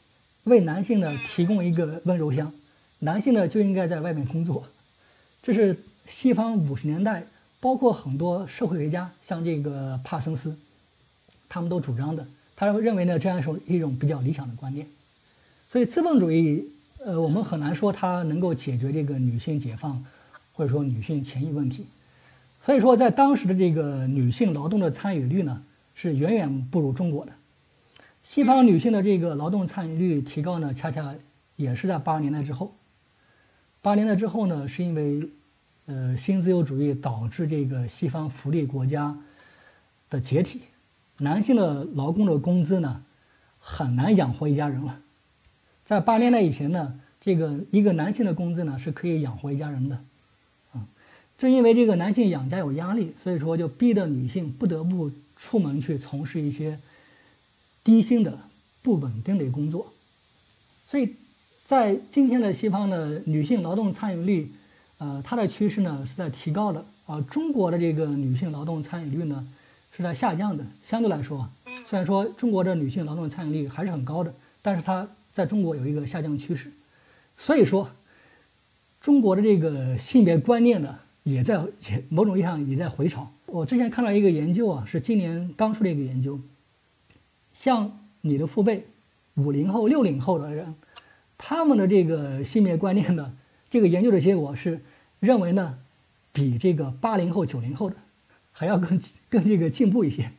[0.46, 2.52] 为男性呢提供一个温柔乡，
[3.00, 4.64] 男性呢就应该在外面工作，
[5.42, 7.24] 这是西方五十年代，
[7.59, 10.56] 包括很多社会学家，像这个帕森斯，
[11.48, 12.24] 他们都主张的。
[12.54, 14.87] 他认为呢这样一种一种比较理想的观念。
[15.68, 16.64] 所以资本主义，
[17.04, 20.02] 呃，我们很难说它能够解决这个女性解放
[20.54, 21.87] 或者说女性权益问题。
[22.64, 25.62] 所以说，在当时的这个女性劳动的参与率呢，
[25.94, 27.32] 是远远不如中国的。
[28.26, 31.14] 西方女性的这个劳动参与率提高呢，恰恰
[31.54, 32.74] 也是在八十年代之后。
[33.80, 35.28] 八十年代之后呢，是因为，
[35.86, 39.16] 呃，新自由主义导致这个西方福利国家
[40.10, 40.62] 的解体，
[41.18, 43.04] 男性的劳工的工资呢，
[43.60, 44.98] 很难养活一家人了。
[45.84, 50.00] 在八十年代以前呢，这个一个男性的工资呢是可以养活一家人的，
[50.72, 50.84] 啊，
[51.38, 56.76] 正因为这个男性养家有压力，所以说就逼得女性不得不出门去从事一些。
[57.87, 58.37] 低薪的
[58.83, 59.92] 不稳定的工作，
[60.88, 61.14] 所以
[61.64, 64.51] 在今天的西方的女性劳动参与率，
[64.99, 69.46] 呃，它的趋势呢是在提高的，而中国的这个女性劳动参与率呢
[69.96, 70.64] 是在下降的。
[70.83, 71.49] 相对来说，
[71.88, 76.72] 虽然说中国的女性劳动参与率还是很高的，但是它在中国有一个下降趋势。
[77.38, 77.88] 所以说，
[79.01, 83.31] 中国的这个性别观念呢也在也某种意义上也在回潮。
[83.46, 86.40] 我之前看到一个研究啊，是今年刚出的一个研究。
[87.59, 88.87] 像你的父辈，
[89.35, 90.75] 五零后、六零后的人，
[91.38, 93.35] 他们的这个性别观念呢，
[93.71, 94.83] 这个研究的结果是
[95.21, 95.79] 认为呢，
[96.33, 97.97] 比这个八零后、九零后的
[98.53, 100.31] 还要更更这个进步一些。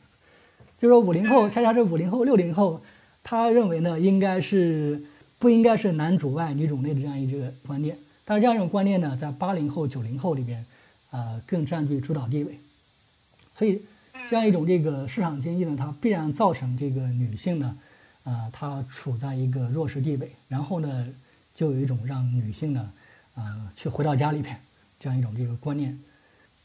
[0.78, 2.82] 就说五零后，恰恰是五零后、六零后，
[3.24, 5.02] 他认为呢，应该是
[5.40, 7.98] 不应该是男主外女主内的这样一个观念。
[8.26, 10.64] 但是这样一种观念呢，在八零后、九零后里边，
[11.10, 12.60] 呃，更占据主导地位。
[13.56, 13.82] 所以。
[14.30, 17.78] 这样一种这个市场经济呢，它必然造成这个女性呢，
[18.26, 21.08] 啊，她处在一个弱势地位，然后呢，
[21.56, 22.92] 就有一种让女性呢，
[23.36, 24.54] 啊，去回到家里边
[25.00, 25.98] 这样一种这个观念。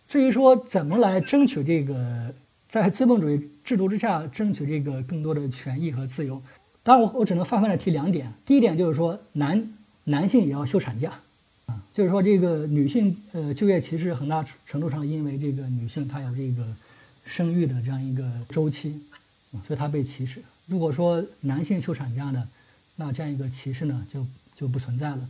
[0.08, 2.34] 至于说怎么来争取这个
[2.66, 6.42] 在资本主义制度之下争取这个更多的权益和自由，
[6.82, 8.32] 当然我我只能泛泛的提两点。
[8.44, 9.72] 第一点就是说男
[10.04, 11.12] 男性也要休产假，
[11.66, 16.66] 啊，就是说这个女性呃就业歧视很大程度上因为这个女性她有这个。
[17.24, 19.00] 生育的这样一个周期，
[19.66, 20.42] 所以它被歧视。
[20.66, 22.48] 如果说男性休产假呢，
[22.96, 25.28] 那这样一个歧视呢就就不存在了。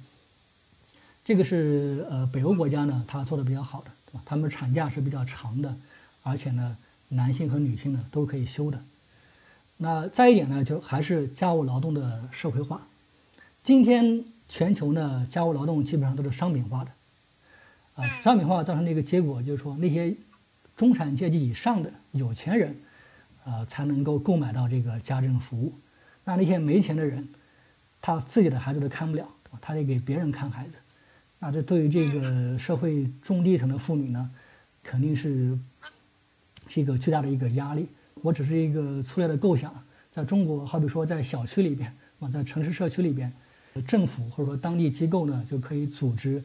[1.25, 4.23] 这个是呃北欧国家呢，它做的比较好的，对吧？
[4.25, 5.77] 他们产假是比较长的，
[6.23, 6.77] 而且呢，
[7.11, 8.83] 男性和女性呢都可以休的。
[9.77, 12.87] 那再一点呢，就还是家务劳动的社会化。
[13.63, 16.91] 今天全球呢，家务劳动基本上都是商品化的，
[17.97, 20.15] 啊，商品化造成的一个结果就是说那些。
[20.83, 22.75] 中产阶级以上的有钱人，
[23.45, 25.73] 呃，才能够购买到这个家政服务。
[26.25, 27.29] 那那些没钱的人，
[28.01, 29.25] 他自己的孩子都看不了，
[29.61, 30.79] 他得给别人看孩子。
[31.39, 34.29] 那这对于这个社会中低层的妇女呢，
[34.83, 35.57] 肯定是
[36.67, 37.87] 是一个巨大的一个压力。
[38.15, 39.73] 我只是一个粗略的构想，
[40.11, 43.33] 在中国，好比说在小区里边，啊，在城市社区里边，
[43.87, 46.43] 政府或者说当地机构呢，就可以组织，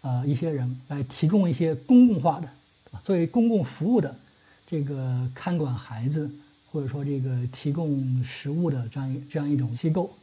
[0.00, 2.48] 呃，一些人来提供一些公共化的。
[3.02, 4.14] 作为公共服务的
[4.66, 6.30] 这个看管孩子，
[6.70, 10.14] 或者说这个提供食物的这样一这样一种机构，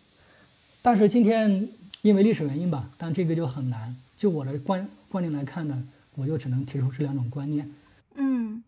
[0.81, 1.67] 但是今天
[2.01, 3.95] 因为历史原因吧，但这个就很难。
[4.17, 5.83] 就我的观观念来看呢，
[6.15, 7.71] 我就只能提出这两种观念。
[8.15, 8.63] 嗯，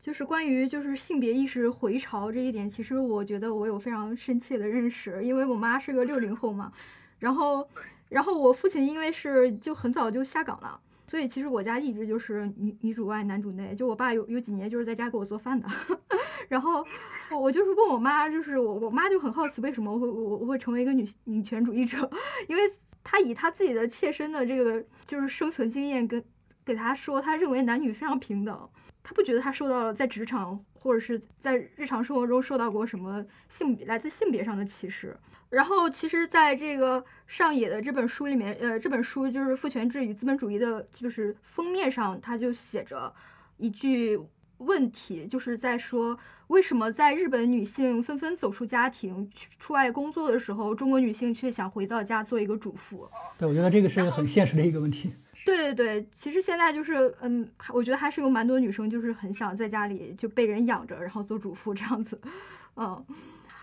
[0.00, 6.72] 就是关于就是性别意识回潮这一点，其实我觉得我有非常深切的认识，因为我妈是个六零后嘛，
[7.18, 7.68] 然后
[8.08, 10.80] 然后我父亲因为是就很早就下岗了。
[11.06, 15.68] 所以其实我家一直就是女女主外男主内，就我爸有有几年就是在家给我做饭的，
[16.48, 16.84] 然后
[17.30, 22.10] 我就是问我妈，就是我我妈就很好奇为什么我会我我会成为一个女女权主义者，
[22.48, 22.62] 因为
[23.02, 26.22] 她以她自己的切身的这个就是生存经验跟
[26.64, 28.70] 给她说，她认为男女非常平等，
[29.02, 35.16] 她不觉得她受到了在职场或者是在日常生活中受到过什么性来自性别上的歧视。
[35.48, 43.10] 然后，其实，在这个上野的这本书里面，呃，这本书就是《父权制与资本主义》的，就是封面上，他就写着
[43.56, 44.20] 一句
[44.58, 46.18] 问题，就是在说，
[46.48, 53.08] 为什么在日本女性纷纷走出家庭、出外工作的时候，中国女性却想回到家做一个主妇？
[53.38, 55.14] 对，我觉得这个是很现实的一个问题。
[55.44, 62.20] 对对对，其实现在就是，嗯，我觉得还是有蛮多女生就是很想在家里就被人养着，然后做主妇这样子，
[62.76, 63.04] 嗯。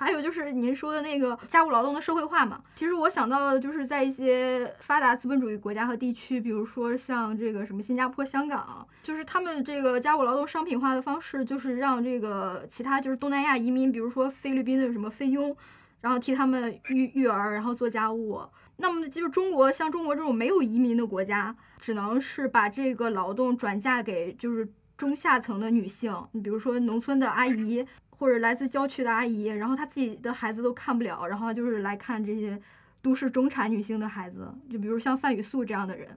[0.02, 15.56] 还有就是您说的那个家务劳动的社会化嘛，其实我想到的就是在一些发达资本主义国家和地区，比如说像这个什么新加坡、香港，就是他们这个家务劳动商品化的方式，就是让这个其他就是东南亚移民，比如说菲律宾的什么菲佣，
[16.00, 18.42] 然后替他们育育儿，然后做家务。
[18.82, 24.68] 那么就是中国像中国这种没有移民的国家，只能是把这个劳动转嫁给就是
[24.98, 27.88] 中下层的女性，你比如说农村的阿姨。
[28.22, 32.62] 或者来自郊区的阿姨，然后她自己的孩子都看不了，然后就是来看这些
[33.02, 36.16] 都市中产女性的孩子，就比如像范雨素这样的人，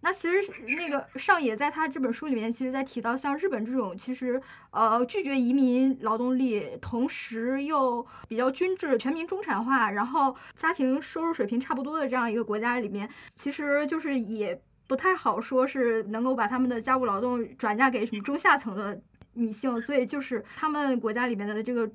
[0.00, 19.00] 那其实那个上野在他这本书里面，其实在提到像日本这种其实呃拒绝移民劳动力，同时又比较均质、全民中产化，然后家庭收入水平差不多的这样一个国家里面，其实就是也不太好说是能够把他们的家务劳动转嫁给什么中下层的。
[19.34, 21.88] 女性，所以就是他们国家里面的这个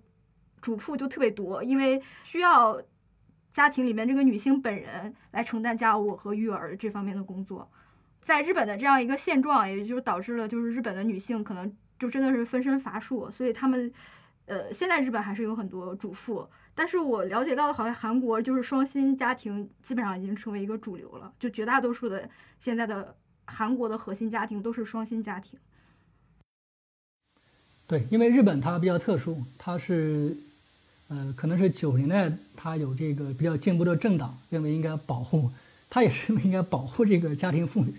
[0.61, 2.81] 主妇就特别多，因为需要
[3.55, 7.71] 家庭里面这个女性本人来承担家务和育儿这方面的工作。
[8.19, 13.89] 在日本的这样一个现状，也就导致了就是日本的女性可能就真的是分身乏术，所以他们
[14.45, 23.15] 呃现在日本还是有很多主妇，但是我了解到的好像韩国就是双薪家庭基本上已经成为一个主流了，就绝大多数的现在的
[23.45, 25.57] 韩国的核心家庭都是双薪家庭。
[27.87, 30.35] 对，因为日本它比较特殊，它是，
[31.07, 35.49] 呃，可能是九十年代他有这个比较进步的政党认为应该保护，
[35.89, 37.93] 他也是应该保护这个家庭妇女，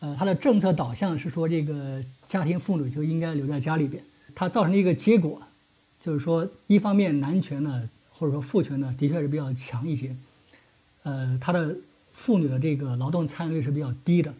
[0.00, 4.02] 呃，他的政策导向是说这个家庭妇女就应该留在家里边，
[4.34, 5.42] 它造成的一个结果，
[6.00, 10.14] 就是说一方面男权呢或者说父权呢的确是比较强一些，
[11.02, 11.76] 呃，他的
[12.12, 14.32] 妇女的这个劳动参与率是比较低的，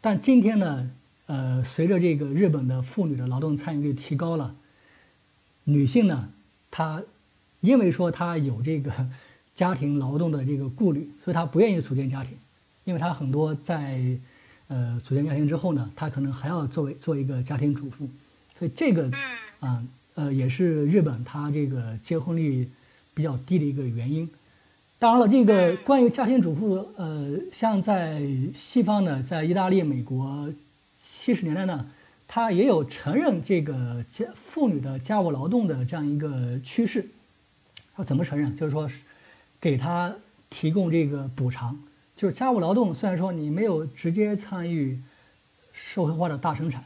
[0.00, 0.90] 但今天呢。
[1.26, 4.56] 呃，随着这个日本的妇女的劳动参与率提高了，
[5.62, 6.28] 女性呢，
[6.72, 7.04] 她
[7.60, 8.90] 因为说他有这个
[9.54, 12.32] 家庭劳动的这个顾虑，所以他不愿意组建家庭，
[12.84, 14.00] 因为他很多在
[14.68, 18.08] 呃组建家庭之后呢，他可能还要作为做一个家庭主妇，
[18.58, 19.10] 所以这个
[19.60, 22.68] 啊呃也是日本他这个结婚率
[23.14, 24.28] 比较低的一个原因。
[24.98, 28.22] 当然了，这个关于家庭主妇，呃，像在
[28.54, 30.52] 西方呢，在意大利、美国。
[31.02, 31.86] 七十年代呢，
[32.26, 37.06] 他也有承认这个家妇女的家务劳动的这样一个趋势。
[37.94, 38.54] 他怎么承认？
[38.56, 38.90] 就是说，
[39.60, 40.16] 给他
[40.48, 41.80] 提供这个补偿。
[42.16, 45.00] 就是家务劳动虽然说你没有直接参与
[45.72, 46.84] 社会化的大生产，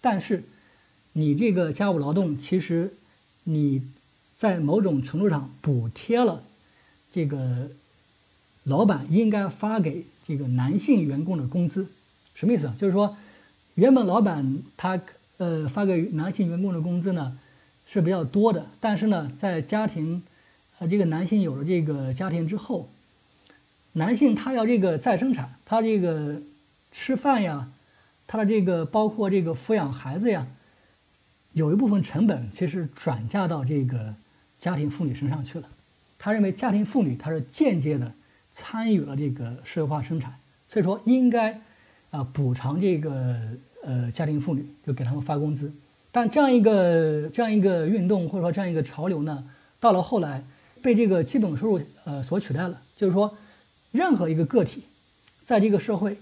[0.00, 0.44] 但是
[1.12, 2.94] 你这个家务劳动其实
[3.44, 3.82] 你
[4.34, 6.42] 在某种程度上补贴了
[7.12, 7.70] 这个
[8.64, 11.88] 老板应该发给这个男性员工的工资。
[12.34, 12.72] 什么意思？
[12.78, 13.16] 就是说。
[13.76, 15.00] 原本老板他
[15.38, 17.38] 呃发给男性员工的工资呢
[17.86, 20.22] 是比较多的，但是呢，在家庭，
[20.80, 22.88] 呃这个男性有了这个家庭之后，
[23.92, 26.42] 男性他要这个再生产，他这个
[26.90, 27.70] 吃饭呀，
[28.26, 30.46] 他的这个包括这个抚养孩子呀，
[31.52, 34.14] 有一部分成本其实转嫁到这个
[34.58, 35.68] 家庭妇女身上去了。
[36.18, 38.12] 他认为家庭妇女她是间接的
[38.52, 40.34] 参与了这个社会化生产，
[40.68, 41.60] 所以说应该
[42.10, 43.38] 啊补偿这个。
[43.82, 45.72] 呃，家庭妇女就给他们发工资，
[46.12, 49.46] 但这样一个这样一个运动或者说这样一个潮流呢，
[49.80, 50.44] 到了后来
[50.82, 52.80] 被这个基本收入呃所取代了。
[52.96, 53.36] 就是说，
[53.92, 54.82] 任何一个个体
[55.44, 56.16] 在这个社会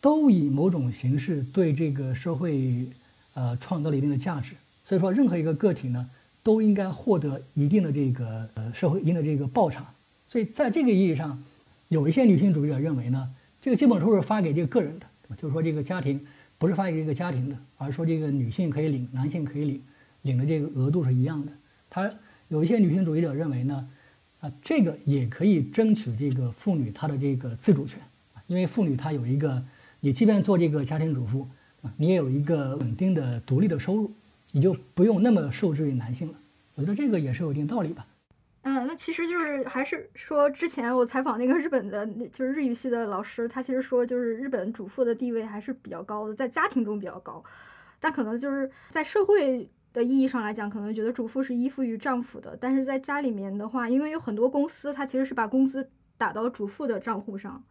[0.00, 2.86] 都以某种形式对这个社会
[3.34, 4.54] 呃创造了一定的价值，
[4.84, 6.08] 所以说任何一个个体呢
[6.42, 9.86] 都应该获得一定的这个呃社会一定的这个报偿。
[10.26, 11.42] 所以在这个意义上，
[11.88, 13.28] 有一些女性主义者认为呢，
[13.60, 15.06] 这个基本收入发给这个个人的。
[15.36, 16.18] 就是说，这个家庭
[16.56, 19.82] 不是发给这个家庭的，而是说这个女性可以领，男性可以领，
[20.22, 21.52] 领的这个额度是一样的。
[21.90, 22.10] 他
[22.48, 23.88] 有一些女性主义者认为呢，
[24.40, 28.00] 啊，这个也可以争取这个妇女她的这个自主权，
[28.46, 29.62] 因为妇女她有一个
[30.00, 31.48] 你即便做这个家庭主妇
[31.82, 34.10] 啊，你也有一个稳定的独立的收入，
[34.52, 36.34] 你就不用那么受制于男性了。
[36.74, 38.06] 我觉得这个也是有一定道理吧。
[38.62, 47.42] 嗯，那其实就是还是说，之前我采访那个日本的，就是日语系的老师，他其实说，就是日本主妇的地位还是比较高的，在家庭中比较高，
[48.00, 57.62] 但可能就是在社会的意义上来讲，可能觉得主妇是依附于丈夫的，但是在家里面的话，因为有很多公司，它其实是把工资打到主妇的账户上，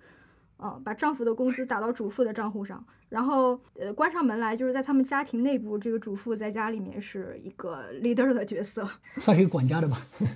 [0.58, 8.88] 呃，把丈夫的工资打到主妇的账户上，然后呃关上门来，就是在他们家庭内部，这个主妇在家里面是一个 leader 的角色，
[9.20, 10.02] 算是一个管家的吧。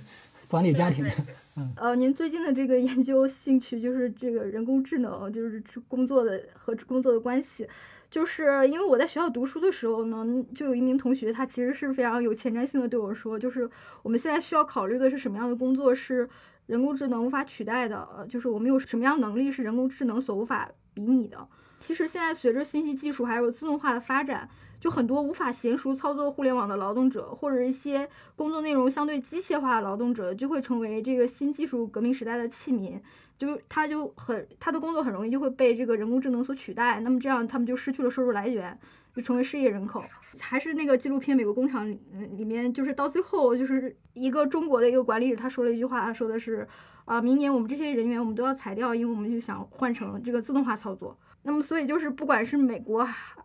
[0.48, 1.10] 管理家庭的，
[1.56, 7.66] 嗯，呃，您最近的这个研究兴趣就是这个人工智能，就是工作的和工作的关系，
[8.12, 13.66] 就是因为我在学校读书的时候呢，就有一名同学，他其实是非常有前瞻性的对我说，就是
[14.02, 16.28] 我们现在需要考虑的是什么样的工作是
[16.66, 21.48] 人工智能无法取代的，呃，就是我们有什么样能力是人工智能所无法比拟的。
[21.80, 24.46] 其实现在随着信息技术还有自动化的发展。
[24.82, 33.00] 就很多无法娴熟操作互联网的劳动者，或者一些工作内容相对机械化的劳动者，就会成为这个新技术革命时代的器皿。
[33.42, 37.00] 就他就很他的工作很容易就会被这个人工智能所取代。
[37.00, 38.78] 那么这样他们就失去了收入来源，
[39.12, 40.00] 就成为失业人口。
[40.38, 41.88] 还是那个纪录片《美国工厂》
[42.36, 46.64] 里面，就是到最后就是一个中国的一个管理者，他说了一句话，他说的是
[47.04, 51.18] 啊，明年我们这些人员我们都要裁掉，因为我们就想换成这个自动化操作。
[51.42, 53.04] 那么，所以就是不管是美国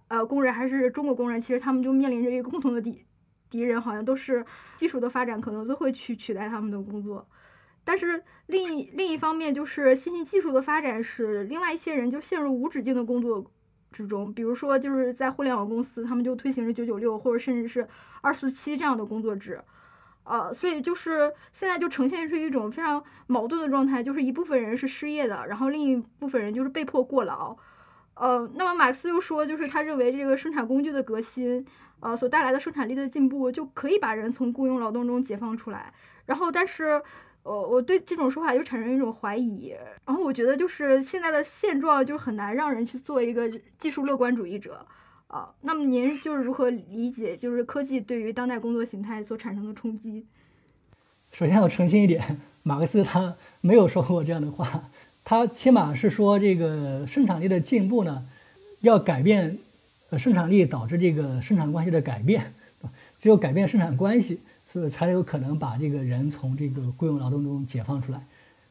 [0.09, 3.03] 呃工人还是中国工人，其实他们就面临着一个共同的敌
[3.49, 4.45] 敌人，好像都是
[4.75, 7.27] 技术的发展可能都会去取代他们的工作。
[7.87, 13.49] 但是另一另一方面，就是信息技术的发展使另外一些人就陷入无止境的工作
[13.93, 14.33] 之中。
[14.33, 17.87] 比如说，就是在互联网公司，他们就推行着九九六或者甚至是
[18.19, 19.61] 二四七这样的工作制。
[20.25, 27.55] 呃，所以就是现在就呈现出一种非常矛盾的状态，就是一部分人是失业的，然后另一部分人就是被迫过劳。
[28.15, 31.65] 呃，那么马克思又说，就是他认为这个生产工具的革新，
[32.01, 35.93] 呃，所带来的生产力的进步，就可以把人从雇佣劳动中解放出来。
[36.25, 37.01] 然后，但是，
[37.47, 39.73] 我，我对这种说法又产生一种怀疑。
[40.05, 44.85] 然后，我觉得就是现在的现状就很难让人去做一个技术乐观主义者。
[45.27, 50.25] 啊，那么您就是如何理解就是科技对于当代工作形态所产生的冲击？
[51.31, 54.83] 首先要澄清一点，马克思他没有说过这样的话。
[55.25, 58.25] 他起码是说，这个生产力的进步呢，
[58.79, 59.57] 要改变，
[60.17, 62.53] 生产力导致这个生产关系的改变，
[63.19, 68.23] 只有改变生产关系，所以才有可能把这个人从这个雇佣劳动中解放出来。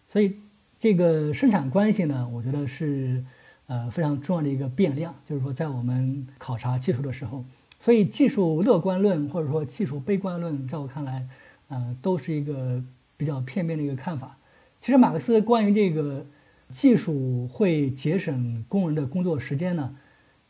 [0.06, 0.36] 所以，
[0.78, 3.24] 这个生产关系呢，我觉得是，
[3.66, 5.12] 呃，非常重要的一个变量。
[5.28, 7.44] 就是说，在我们考察技术的时候，
[7.80, 11.26] 所以技术乐观论或者说技术悲观论，在我看来，
[11.68, 12.80] 呃，都是一个
[13.16, 14.36] 比较片面的一个看法。
[14.80, 16.24] 其实，马克思关于这个。
[16.68, 19.94] 技术会节省工人的工作时间呢？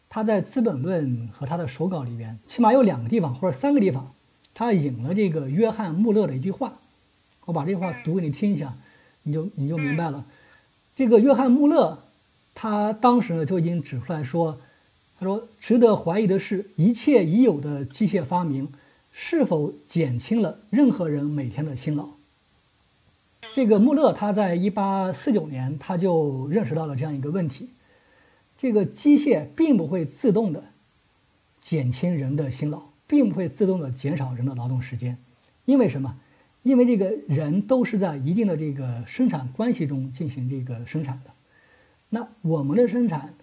[0.09, 4.15] 他在《资本论》和他的手稿里边，起码有两个地方或者三个地方，
[4.59, 6.79] 他引了这个约翰·穆勒的一句话。
[7.45, 8.75] 我把这句话读给你听一下，
[9.23, 10.25] 你就你就明白了。
[10.95, 11.99] 这个约翰·穆勒，
[12.55, 14.59] 他当时呢就已经指出来说，
[15.19, 18.73] 他说值得怀疑的是，一切已有的机械发明
[19.13, 22.09] 是否减轻了任何人每天的辛劳。
[23.55, 27.69] 这个穆勒他在一八四九年他就认识到了这样一个问题：
[28.57, 30.65] 这个机械并不会自动的
[31.61, 35.19] 减轻人的辛劳，并不会自动的减少人的劳动时间。
[35.65, 36.19] 因为什么？
[36.63, 41.31] 因为这个人都是在一定的这个生产关系中进行这个生产的。
[42.09, 43.35] 那我们的生产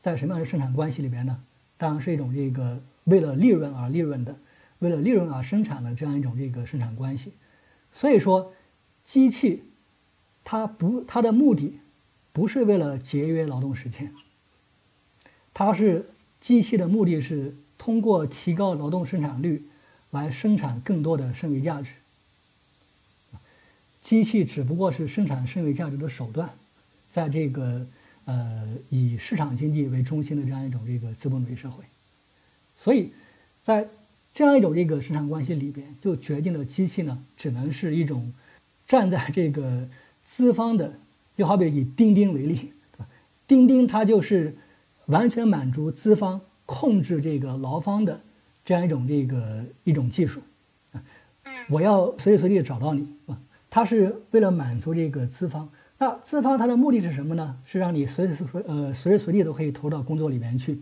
[0.00, 1.42] 在什么样的生产关系里边呢？
[1.76, 4.36] 当然是一种这个为了利润而利润的，
[4.78, 7.32] 为了利润而生产的这样一种这个生产关系。
[7.92, 8.52] 所以说。
[9.04, 9.64] 机器，
[10.44, 11.80] 它不，它的目的
[12.32, 14.12] 不是为了节约劳动时间，
[15.52, 16.08] 它是
[16.38, 19.66] 机器的目的是通过提高劳动生产率
[20.10, 21.90] 来生产更多的剩余价值。
[24.00, 26.50] 机器只不过是生产剩余价值的手段，
[27.10, 27.84] 在这个
[28.26, 31.82] 呃以市场经济为中心的这样一种这个资本主义社会，
[32.76, 33.10] 所以
[33.64, 33.88] 在
[34.32, 38.32] 这样一种这个生产关系里边，就决定了机器呢只能是一种。
[38.84, 39.88] 站在这个
[40.24, 40.94] 资方的，
[41.34, 42.72] 就好比以钉钉为例，
[43.46, 44.56] 钉钉它就是
[45.06, 48.20] 完全满足资方控制这个劳方的
[48.64, 50.40] 这样一种这个一种技术。
[51.68, 53.38] 我要随时随地找到你啊，
[53.70, 55.68] 它是为了满足这个资方。
[55.98, 57.56] 那资方它的目的是什么呢？
[57.66, 60.80] 是让你随时随呃随时随地都可以投到工作里面去。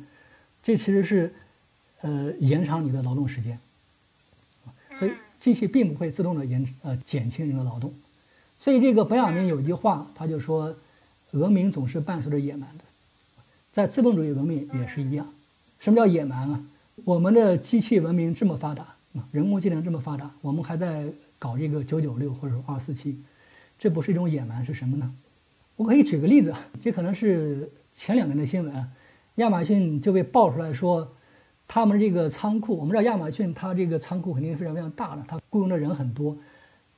[0.62, 1.34] 这其实是
[2.00, 3.58] 呃延长你的劳动时间。
[4.98, 5.12] 所以。
[5.40, 7.94] 机器并不会自动的延呃减轻人的劳动，
[8.58, 10.76] 所以这个本雅明有一句话，他就说，
[11.30, 12.84] 文明总是伴随着野蛮的，
[13.72, 15.26] 在资本主义文明也是一样。
[15.80, 16.60] 什么叫野蛮啊？
[17.06, 18.86] 我们的机器文明这么发达，
[19.32, 21.06] 人工智能这么发达，我们还在
[21.38, 23.18] 搞这个九九六或者说二四七，
[23.78, 25.10] 这不是一种野蛮是什么呢？
[25.76, 28.90] 我可以举个例子，这可能是前两年的新闻，
[29.36, 31.10] 亚马逊就被爆出来说，
[31.66, 36.36] 他们这个仓库，我们知道亚马逊它这个仓库肯定非常非常大的，它雇佣的人很多，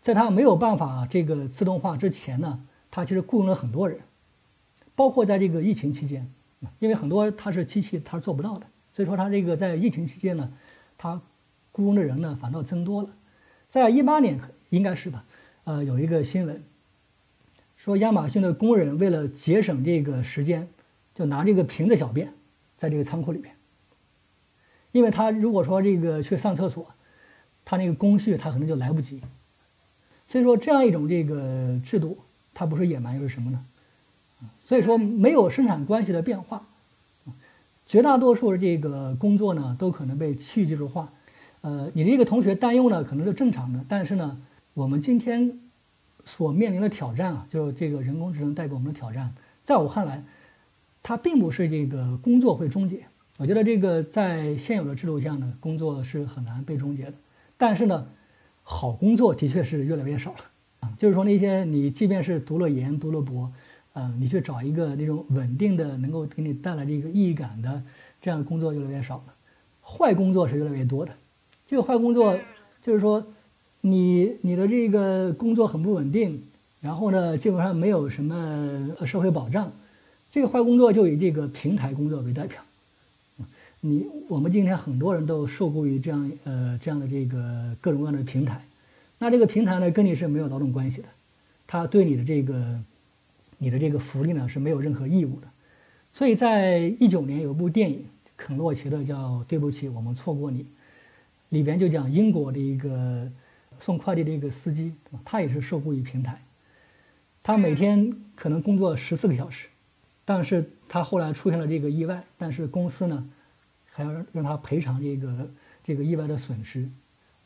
[0.00, 2.60] 在它没有办法这个自动化之前呢，
[2.90, 4.00] 它其实雇佣了很多人，
[4.96, 6.28] 包括在这个疫情期间，
[6.80, 8.66] 因为很多它是机器，它是做不到的。
[8.92, 10.52] 所以说，他这个在疫情期间呢，
[10.98, 11.20] 他
[11.72, 13.08] 雇佣的人呢反倒增多了。
[13.68, 14.38] 在一八年
[14.70, 15.24] 应该是吧，
[15.64, 16.62] 呃，有一个新闻
[17.76, 20.68] 说，亚马逊的工人为了节省这个时间，
[21.14, 22.32] 就拿这个瓶子小便
[22.76, 23.54] 在这个仓库里面，
[24.92, 26.86] 因为他如果说这个去上厕所，
[27.64, 29.22] 他那个工序他可能就来不及。
[30.28, 32.18] 所以说，这样一种这个制度，
[32.54, 33.64] 它不是野蛮又是什么呢？
[34.60, 36.66] 所以说，没有生产关系的变化。
[37.92, 41.10] 绝大多数的这个工作呢，都可能被去技术化。
[41.60, 43.84] 呃，你这个同学担忧呢，可能是正常的。
[43.86, 44.40] 但是呢，
[44.72, 45.60] 我们今天
[46.24, 50.24] 所面临的挑战啊，就是这个人工智能带给我们的挑战，在我看来，
[51.02, 53.04] 它并不是这个工作会终结。
[53.36, 57.14] 我觉得这个在现有的制度下呢，工作是很难被终结的。
[57.58, 58.06] 但是呢，
[58.62, 60.38] 好工作的确是越来越少了
[60.80, 60.94] 啊。
[60.98, 63.52] 就是说，那些你即便是读了研、读了博。
[63.94, 67.82] 嗯，你去找一个那种稳定的、能够给你带来这个意义感的
[68.22, 69.34] 这样的工作越来越少了，
[69.82, 71.12] 坏工作是越来越多的。
[71.66, 72.38] 这个坏工作
[72.80, 73.26] 就是说，
[73.82, 76.42] 你你的这个工作很不稳定，
[76.80, 79.70] 然后呢，基本上没有什么社会保障。
[80.30, 82.62] 这个坏工作就以这个平台工作为代表。
[83.80, 88.64] 你我们今天很多人都受雇于这样呃这样的这个各种各样的平台，
[89.18, 91.08] 那这个平台呢跟你是没有劳动关系的，
[91.66, 92.80] 它对你的这个。
[93.62, 95.46] 你的这个福利呢是没有任何义务的，
[96.12, 98.04] 所以在一九年有部电影，
[98.36, 100.64] 肯洛奇的叫《对不起，我们错过你》，
[101.50, 103.30] 里边就讲英国的一个
[103.78, 104.92] 送快递的一个司机，
[105.24, 106.42] 他也是受雇于平台，
[107.40, 109.68] 他每天可能工作十四个小时，
[110.24, 113.30] 但是他后来出现了这个意外，但是公司呢
[113.92, 115.50] 还要让让他赔偿这个
[115.84, 116.88] 这个意外的损失，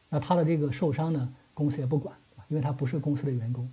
[0.09, 2.17] 那他的这个受伤呢，公司也不管，
[2.49, 3.71] 因为他不是公司的员工。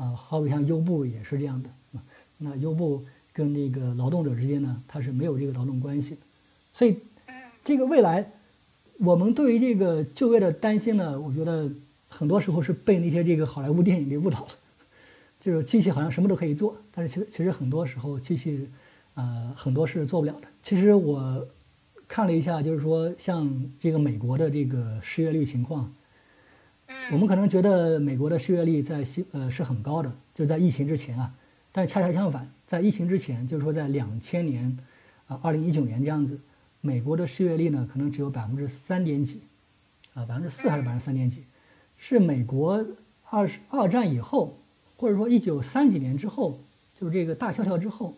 [0.00, 2.02] 啊，好比像优步也是这样的啊。
[2.38, 6.20] 那优步跟这个劳动者之间呢，它是没有这个劳动关系的。
[6.72, 6.96] 所以，
[7.62, 8.32] 这个未来，
[8.98, 11.70] 我们对于这个就业的担心呢，我觉得
[12.08, 14.48] 很多时候是被那些这个好莱坞电影给误导了。
[15.38, 18.66] 就是机器好像什么都可以做，但是其实其实很多时候机器，
[19.14, 20.48] 呃，很多是做不了的。
[20.62, 21.46] 其实我
[22.08, 25.92] 看了一下，就是说像这个美国的这个失业率情况。
[27.12, 31.34] 我们可能觉得美国的失业率在西呃是很高的，就在疫情之前啊，
[31.72, 34.78] 但恰恰相反，在疫情之前，就是说在两千年，
[35.26, 36.38] 啊，二零一九年这样子，
[36.80, 39.42] 美国的失业率呢可能只有百分之三点几，
[40.14, 41.42] 啊，百分之四还是百分之三点几，
[41.96, 42.86] 是美国
[43.24, 44.56] 二十二战以后，
[44.96, 46.60] 或者说一九三几年之后，
[46.96, 48.14] 就是这个大萧条之后，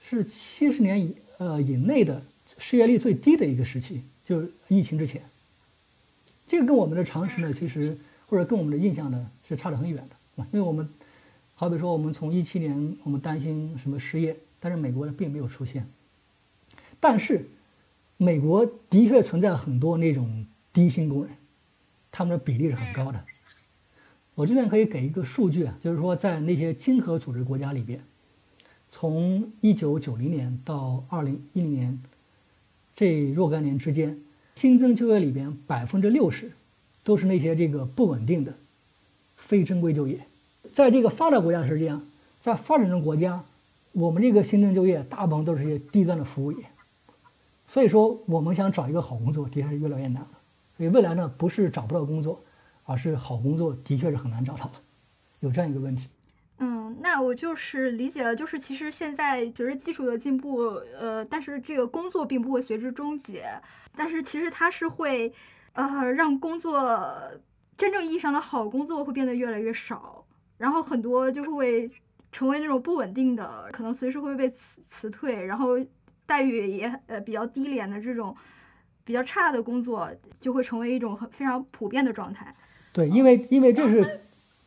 [0.00, 2.22] 是七十年以呃以内的
[2.56, 5.20] 失业率最低的一个时期，就是疫情之前。
[6.46, 10.44] 这个跟我们的常识呢，其实或者跟我们的印象呢是差得很远的。
[10.52, 10.88] 因为我们
[11.54, 15.86] 好比说，我们从一七年我们担心什么失业，但是美国呢并没有出现。
[17.00, 17.48] 但是
[18.16, 21.34] 美国的确存在很多那种低薪工人，
[22.12, 23.24] 他们的比例是很高的。
[24.34, 28.04] 我这边可以给一个数据啊，就是说在那些经合组织国家里边，
[28.88, 32.00] 从一九九零年到二零一零年
[32.94, 34.20] 这若干年之间。
[34.56, 36.50] 新增就业里边百分之六十，
[37.04, 38.54] 都是那些这个不稳定的、
[39.36, 40.20] 非正规就业。
[40.72, 42.02] 在这个发达国家是这样，
[42.40, 43.44] 在发展中国家，
[43.92, 46.64] 我们这个新增就业大部分都是些低端的服务业。
[47.68, 50.30] 所以说，我们想找一个好工作，的确是越来越难了。
[50.78, 52.42] 所以未来呢，不是找不到工作，
[52.84, 54.72] 而是好工作的确是很难找到了，
[55.40, 56.08] 有这样一个问题。
[56.58, 63.44] 嗯，那我就是理解了，就是其实现在只是技术的进步，呃，但是这个工作并不会随之终结，
[63.94, 65.30] 但是其实它是会，
[65.74, 67.14] 呃，让工作
[67.76, 70.24] 真正意义上的好工作会变得越来越少，
[70.56, 71.90] 然后很多就会
[72.32, 75.78] 成为那种不稳定的，可能随时会被辞辞退，然后
[76.24, 78.34] 待遇也呃比较低廉的这种
[79.04, 82.54] 比较差的工作就会成为一种很非常普遍的状态。
[82.94, 84.20] 对，因为因为这是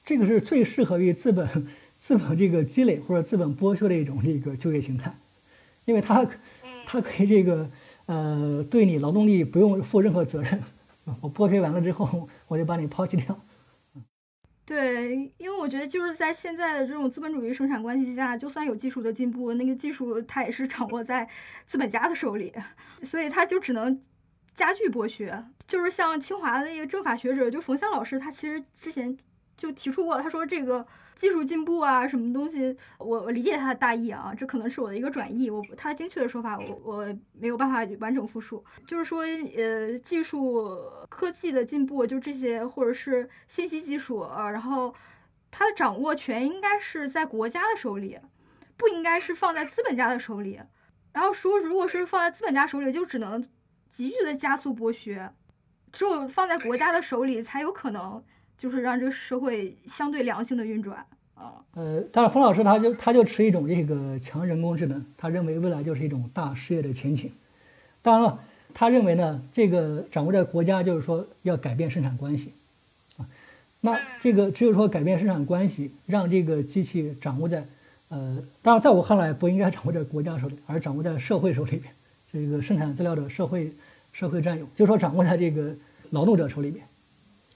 [0.06, 1.68] 这个是最适合于资本。
[2.00, 5.14] 资本这个积累或者资本剥削的一种这个就业形态，
[5.86, 6.26] 因为它，
[6.86, 7.70] 它可以这个
[8.06, 10.64] 呃对你劳动力不用负任何责任，
[11.22, 13.40] 我剥削完了之后我就把你抛弃掉。
[14.66, 21.28] 对，因为我觉得就是在现在的这种资本主义生产关系下，就算有技术的进步，那个技术它也是掌握在
[21.66, 22.54] 资本家的手里，
[23.02, 24.02] 所以它就只能
[24.54, 25.44] 加剧剥削。
[25.68, 29.16] 就是像清华的一个政法学者，就冯香老师，他其实之前
[29.60, 30.84] 就提出过，他说这个。
[31.20, 32.74] 技术进步啊，什么东西？
[32.98, 35.50] 我我理解他的大意啊，这可能是我的一个转译。
[35.50, 38.64] 我他精确的说法，我我没有办法完整复述。
[38.88, 39.24] 就是说，
[39.58, 40.80] 呃，技术
[41.10, 44.96] 科技的进步，就这些，或者是信息技术，呃，然后
[45.52, 48.18] 它的掌握权应该是在国家的手里，
[48.78, 50.62] 不应该是放在资本家的手里。
[51.12, 53.46] 然后说，如果是放在资本家手里，就只能
[53.90, 55.34] 急剧的加速剥削，
[55.92, 58.24] 只有放在国家的手里，才有可能。
[58.60, 61.04] 就是让这个社会相对良性的运转
[61.34, 61.64] 啊。
[61.74, 67.32] 呃，但是冯老师他就他就持一种这个强人工智能，他认为未来就是一种大事业的前景。
[68.02, 68.40] 当然了，
[68.74, 72.52] 他认为呢，这个掌握在国家就是说要改变生产关系
[73.18, 73.26] 啊。
[73.82, 77.66] 那这个只有说改变生产关系，让这个机器掌握在
[78.10, 81.94] 呃，当然在我看来不应该掌握在国家手里，而掌握在社会手里边。
[82.32, 83.72] 这个生产资料的社会
[84.12, 85.74] 社会占有，就是说掌握在这个
[86.10, 86.86] 劳动者手里边。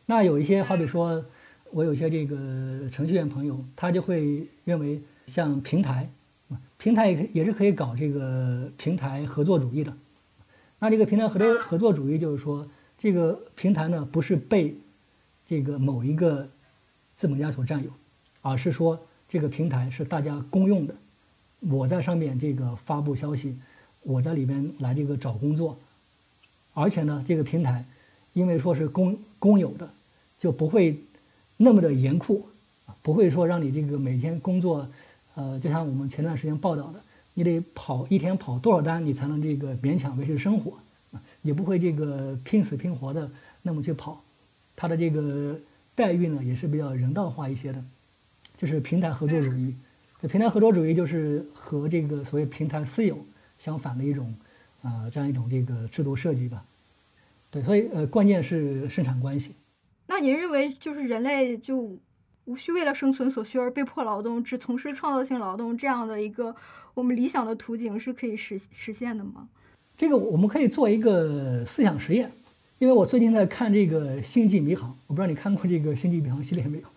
[0.06, 1.24] 那有一些，好比说，
[1.72, 6.10] 我有一些这个程序员朋友，他就会认为，像平台，
[6.78, 9.94] 平台也也是可以搞这个平台合作主义的。
[10.80, 14.76] 那这个平台合作合作主义就是说，这个平台呢不是被
[15.48, 16.50] 这个某一个
[17.14, 17.90] 资本家所占有，
[18.42, 19.00] 而是说
[19.30, 20.94] 这个平台是大家公用的。
[21.62, 23.58] 我在上面这个发布消息，
[24.02, 25.80] 我在里边来这个找工作，
[26.74, 27.86] 而且呢，这个平台。
[28.34, 29.90] 因为说是公公有的，
[30.40, 31.00] 就不会
[31.58, 32.48] 那么的严酷
[32.86, 34.88] 啊，不会说让你这个每天工作，
[35.36, 37.02] 呃，就像我们前段时间报道的，
[37.36, 40.74] 你得跑一天跑多少单，你才能这个勉强维持生活
[41.12, 43.30] 啊，也不会这个拼死拼活的
[43.62, 44.24] 那么去跑，
[44.76, 45.60] 它的这个
[45.96, 47.84] 待遇呢也是比较人道化一些的，
[48.58, 49.76] 就是平台合作主义，
[50.20, 53.18] 这平台合作主义就是和这个所谓平台私有
[53.60, 54.34] 相反的一种
[54.82, 56.66] 啊这样一种这个制度设计吧。
[57.54, 59.54] 对，所以呃，关键是生产关系。
[60.08, 62.00] 那您认为，就是人类就
[62.46, 66.56] 无需为了生存所需而被迫劳动，只从事创造性劳动这样的一个
[66.96, 69.48] 我们理想的图景是可以实实现的吗？
[69.96, 72.32] 这个我们可以做一个思想实验，
[72.80, 76.88] 因为我最近在看这个《星际迷航》，我不知道你看过这个《星际迷航》系列没有？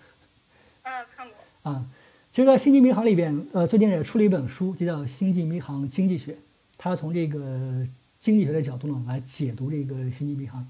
[0.84, 1.70] 啊，看过。
[1.70, 1.84] 啊，
[2.32, 6.32] 其实，在《星际迷航》里边，呃，最近也出了一本书，就叫《星际迷航经济学》，
[6.78, 7.86] 它从这个。
[8.26, 10.68] 经济学的角度呢，来解读这个星际迷航。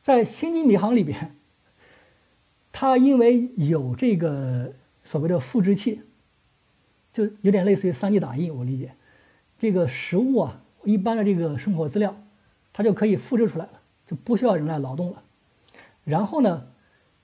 [0.00, 1.36] 在星际迷航里边，
[2.72, 4.72] 它因为有这个
[5.04, 6.00] 所谓的复制器，
[7.12, 8.52] 就有点类似于 3D 打印。
[8.52, 8.94] 我理解，
[9.60, 12.20] 这个实物啊，一般的这个生活资料，
[12.72, 15.22] 它就可以复制出来了，就不需要人来劳动了。
[16.02, 16.66] 然后呢，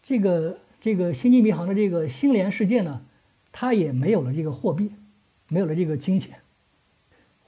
[0.04, 3.04] 这个这个星际迷航的这个星联世界呢，
[3.50, 4.92] 它也没有了这个货币，
[5.48, 6.38] 没有了这个金钱。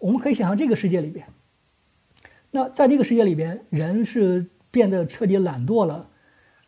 [0.01, 1.29] 我们可以想象这个世界里边。
[2.51, 6.09] 那在这个世界里边，人是变得彻底懒惰了，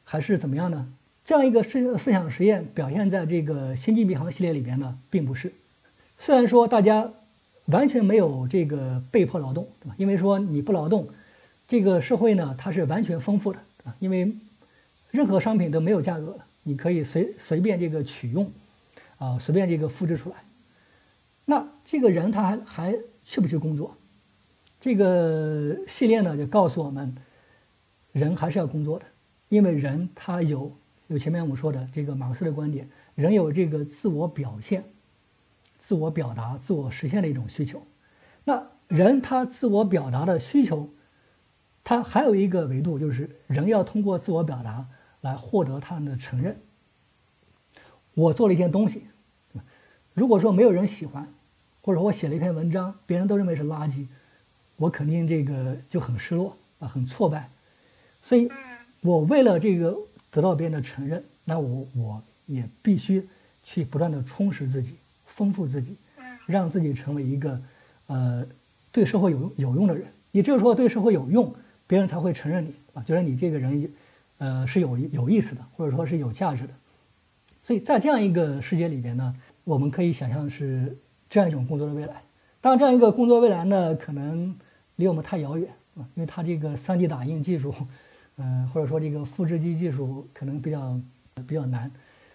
[0.04, 0.92] 还是怎么样呢？
[1.24, 5.52] 这样一个思思想实验表现在这个《星际迷航》系列里边呢，并不是。
[6.16, 7.10] 虽然说大家
[7.66, 9.94] 完全没有这个被迫劳动，对吧？
[9.98, 11.06] 因为说你不劳动，
[11.66, 14.32] 这个社会呢它是完全丰富的啊，因为
[15.10, 18.50] 任何商品都没有价格的，你可以随随便这个取用，
[19.18, 20.36] 啊，随便这个复制出来。
[21.44, 23.94] 那这个人他还还去不去工作？
[24.80, 27.14] 这个系列呢，就告诉我们，
[28.12, 29.04] 人还是要工作的，
[29.48, 30.72] 因为人他有
[31.08, 34.84] 有前面我们说的这个马克思的观点，人有这个自我表现、
[35.78, 37.82] 自我表达、自我实现的一种需求。
[38.44, 40.90] 那人他自我表达的需求，
[41.82, 44.86] 他还有一个维度，就是人要通过自我表达
[45.20, 46.60] 来获得他人的承认。
[48.14, 49.08] 我做了一件东西，
[50.14, 51.34] 如果说没有人喜欢，
[51.82, 54.06] 或者我写了一篇文章，别人都认为是垃圾。
[54.78, 57.48] 我肯定这个就很失落啊，很挫败，
[58.22, 58.48] 所以，
[59.00, 59.96] 我为了这个
[60.30, 63.26] 得到别人的承认，那我我也必须
[63.64, 64.94] 去不断的充实自己，
[65.26, 65.96] 丰富自己，
[66.46, 67.60] 让自己成为一个
[68.06, 68.46] 呃
[68.92, 70.06] 对社会有用有用的人。
[70.30, 71.52] 你只有说对社会有用，
[71.88, 73.90] 别人才会承认你啊，觉得你这个人
[74.38, 76.70] 呃是有有意思的，或者说是有价值的。
[77.64, 80.96] 所以在这样一个世界里边呢，我们可以想象是
[81.28, 82.22] 这样一种工作的未来。
[82.60, 84.54] 当然，这样一个工作未来呢，可能。
[84.98, 87.72] 离我们太遥远啊，因为它这个 3D 打印技术，
[88.36, 91.00] 嗯，或者说这个复制机技术可能比较
[91.46, 91.90] 比较难。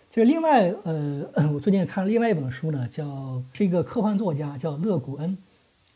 [0.09, 5.37] 就是另外，呃，我最近看了另外一本书呢，叫是一个科幻作家叫勒古恩，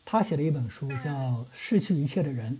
[0.04, 1.10] 他写的一本书叫
[1.52, 2.52] 《失去一切的人》。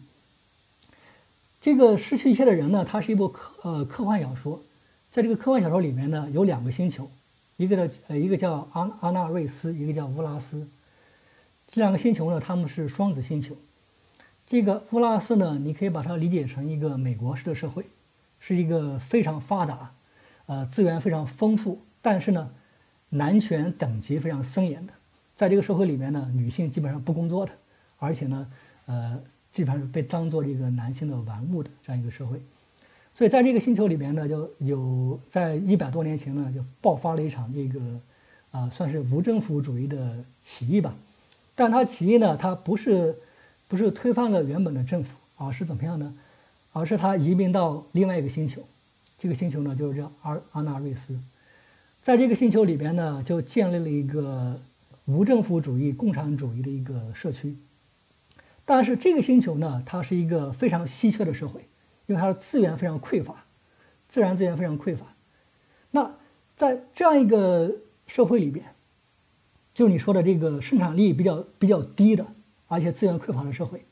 [1.61, 4.63] 这个《失去一切的人》呢，它是一部科呃科幻小说，
[5.11, 7.11] 在这个科幻小说里面呢，有两个星球，
[7.57, 10.67] 一个呢呃一个叫阿阿纳瑞斯，一个叫乌拉斯。
[11.71, 13.57] 这两个星球呢，他们是双子星球。
[14.49, 17.85] 这个乌拉斯呢，你可以把它理解成一个美国式的社会，
[18.41, 19.93] 是一个非常发达，
[20.47, 22.51] 呃，资源非常丰富，但是呢，
[23.11, 24.95] 男权等级非常森严的。
[25.37, 27.53] 在这个社会里面呢，女性基本上不工作的，
[27.99, 28.51] 而且呢，
[28.87, 29.21] 呃，
[29.53, 32.41] 基本上是被当做这个男性的玩物的这样一个社会。
[33.13, 38.01] 所以在这个星球里面呢，就有在一百多年前呢，就爆发了一场这个，
[38.53, 40.95] 啊，算是无政府主义的起义吧。
[41.55, 43.15] 但它起义呢，它不是。
[43.69, 46.15] 不是推翻了原本的政府，而是怎么样呢？
[46.73, 48.63] 而是他移民到另外一个星球，
[49.19, 51.19] 这个星球呢就是叫阿阿纳瑞斯，
[52.03, 54.61] 在这个星球里边呢，就建立了一个
[55.07, 57.57] 无政府主义共产主义的一个社区。
[58.65, 61.63] 但是这个星球呢，它是一个非常稀缺的社会，
[62.07, 63.45] 因为它的资源非常匮乏，
[64.09, 65.07] 自然资源非常匮乏。
[65.91, 66.15] 那
[66.55, 67.75] 在这样一个
[68.07, 68.67] 社会里边，
[69.75, 72.27] 就你说的这个生产力比较比较低的。
[72.69, 73.83] 而且资源匮乏的社会，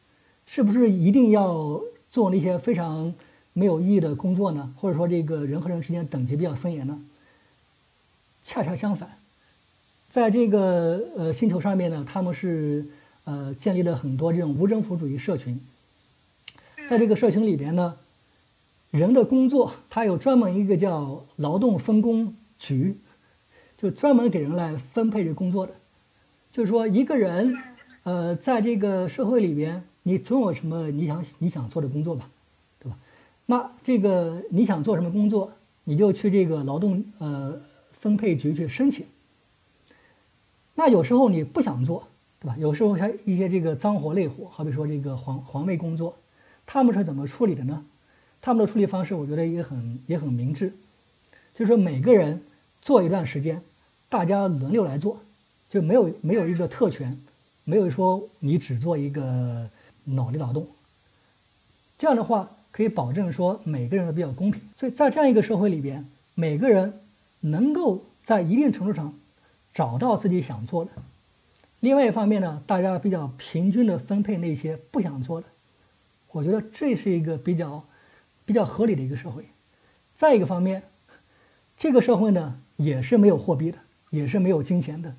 [0.45, 3.15] 是不是一定要做那些非常
[3.55, 4.75] 没有意义的工作呢？
[4.77, 7.01] 或者说，这个人和人之间等级比较森严呢？
[8.45, 9.19] 恰恰相反，
[10.11, 12.87] 在这个呃星球上面呢，他们是
[13.25, 15.59] 呃建立了很多这种无政府主义社群。
[16.89, 17.97] 在这个社群里边呢，
[18.91, 22.99] 人的工作它有专门一个叫劳动分工局，
[23.79, 25.73] 就专门给人来分配这工作的。
[26.53, 27.57] 就是说，一个人。
[28.07, 32.31] 呃，在这个社会里边，你总有什么你想你想做的工作吧，
[32.79, 32.97] 对吧？
[33.47, 35.51] 那这个你想做什么工作，
[35.83, 39.07] 你就去这个劳动呃分配局去申请。
[40.77, 42.07] 那有时候你不想做，
[42.39, 42.55] 对吧？
[42.61, 46.15] 有时候像一些这个脏活累活，好比说这个环环卫工作，
[46.65, 47.85] 他们是怎么处理的呢？
[48.41, 50.73] 他们的处理方式，我觉得也很也很明智，
[51.53, 52.41] 就是说每个人
[52.81, 53.61] 做一段时间，
[54.09, 55.19] 大家轮流来做，
[55.69, 57.19] 就没有没有一个特权。
[57.69, 59.69] 没有说你只做一个
[60.05, 60.69] 脑力劳动，
[61.99, 64.63] 这样的话可以保证说每个人都比较公平。
[64.77, 67.01] 所以在这样一个社会里边，每个人
[67.41, 69.13] 能够在一定程度上
[69.75, 70.93] 找到自己想做的。
[71.81, 75.49] 另外一方面呢，大家比较平均的分配那些不想做的。
[76.31, 77.85] 我觉得这是一个比较
[78.45, 79.45] 比较合理的一个社会。
[80.15, 80.85] 再一个方面，
[81.77, 83.79] 这个社会呢也是没有货币的，
[84.11, 85.17] 也是没有金钱的。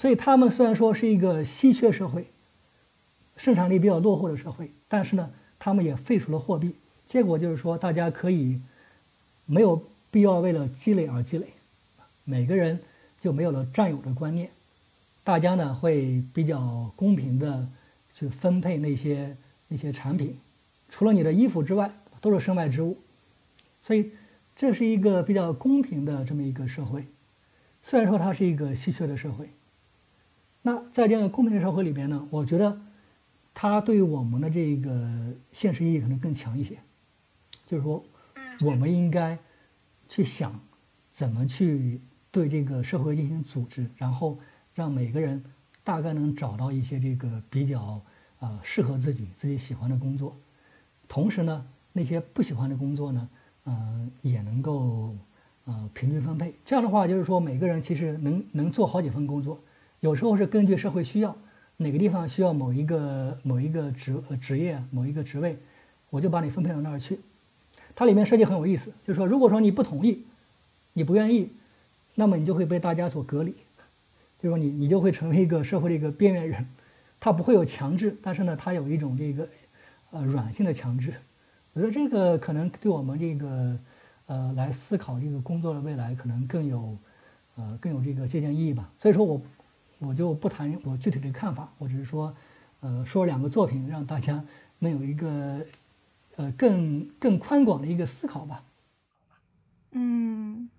[0.00, 2.24] 所以他们虽然说是一个稀缺社会，
[3.36, 6.74] 生产力比较落后的社会，但是呢，他们也废除了货币。
[7.06, 8.62] 结果就是说，大家可以
[9.44, 11.48] 没有必要为了积累而积累，
[12.24, 12.80] 每个人
[13.20, 14.48] 就没有了占有的观念。
[15.22, 17.68] 大家呢会比较公平的
[18.14, 19.36] 去分配那些
[19.68, 20.34] 那些产品，
[20.88, 21.92] 除了你的衣服之外，
[22.22, 22.96] 都是身外之物。
[23.82, 24.12] 所以
[24.56, 27.04] 这是一个比较公平的这么一个社会。
[27.82, 29.50] 虽然说它是一个稀缺的社会。
[30.62, 32.78] 那在这样公平的社会里边呢，我觉得
[33.54, 36.78] 它对于我们的这个现实意义可能更强一些。
[37.66, 38.04] 就是说，
[38.62, 39.38] 我们应该
[40.08, 40.60] 去想
[41.10, 42.00] 怎么去
[42.30, 44.38] 对这个社会进行组织，然后
[44.74, 45.42] 让每个人
[45.82, 48.00] 大概能找到一些这个比较
[48.38, 50.36] 啊适合自己、自己喜欢的工作。
[51.08, 53.28] 同时呢，那些不喜欢的工作呢，
[53.64, 55.16] 嗯，也能够
[55.64, 56.54] 呃平均分配。
[56.64, 59.58] 这样的话，就是说每个人其实能能做好几份工作。
[60.00, 61.36] 有时候是根据社会需要，
[61.76, 65.58] 哪个地方需要某一个某一个职职业某一个职位，
[66.08, 67.20] 我就把你分配到那儿去。
[67.94, 70.22] 它里面设计很有意思，就是说，如果说你不同意，
[70.94, 71.50] 你不愿意，
[72.14, 73.50] 那么你就会被大家所隔离，
[74.40, 76.66] 就是说你你就会成为一个社会的一个边缘人。
[77.20, 79.46] 它不会有强制，但是呢，它有一种这个
[80.12, 81.12] 呃软性的强制。
[81.74, 83.76] 我觉得这个可能对我们这个
[84.26, 86.96] 呃来思考这个工作的未来可能更有
[87.56, 88.90] 呃更有这个借鉴意义吧。
[88.98, 89.38] 所以说我。
[90.00, 92.34] 我就不谈我具体的看法，我只是说，
[92.80, 94.42] 呃，说两个作品，让大家
[94.78, 95.66] 能有一个，
[96.36, 98.64] 呃，更更宽广的一个思考吧。
[99.90, 100.70] 嗯，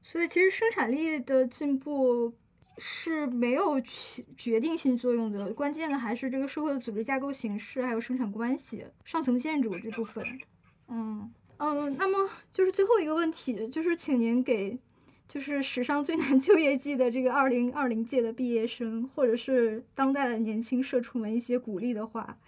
[0.00, 2.32] 所以其实生产力的进步
[2.78, 10.24] 是没有决决定性作用的，关键的还是这个社会的组织架构形式，还有生产关系、上层建筑这部分。
[10.86, 14.78] 嗯嗯，那么就是最后一个问题，就是请您给。
[15.28, 22.38] 就是史上最难就业季的这个二零二零届的毕业生，或者是当代的年轻社畜们一些鼓励的话，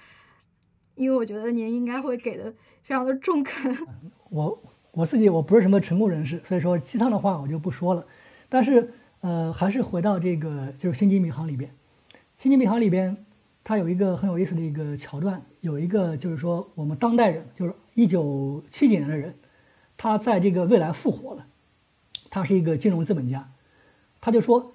[0.95, 2.53] 因为我觉得您应该会给的
[2.83, 3.76] 非常的中肯。
[4.31, 4.62] 我
[4.93, 8.07] 我自己我不是什么成功人士，所以说鸡汤的话我就不说了。
[8.49, 11.70] 但是呃，还是回到这个就是《星际迷航》里边，
[12.39, 13.24] 《星际迷航》里边
[13.64, 19.35] 它有一个很有意思的一个桥段，有一个就是说我们当代人，就是一九七几年的人，
[19.97, 21.47] 他在这个未来复活了，
[22.31, 23.51] 他是一个金融资本家，
[24.20, 24.72] 他就说，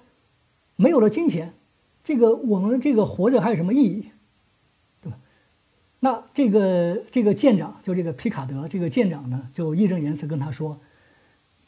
[0.76, 1.54] 没有了金钱，
[2.02, 4.10] 这个我们这个活着还有什么意义，
[5.02, 5.18] 对吧？
[6.00, 10.80] 那这个这个舰长就这个皮卡德这个舰长呢，就义正言辞跟他说，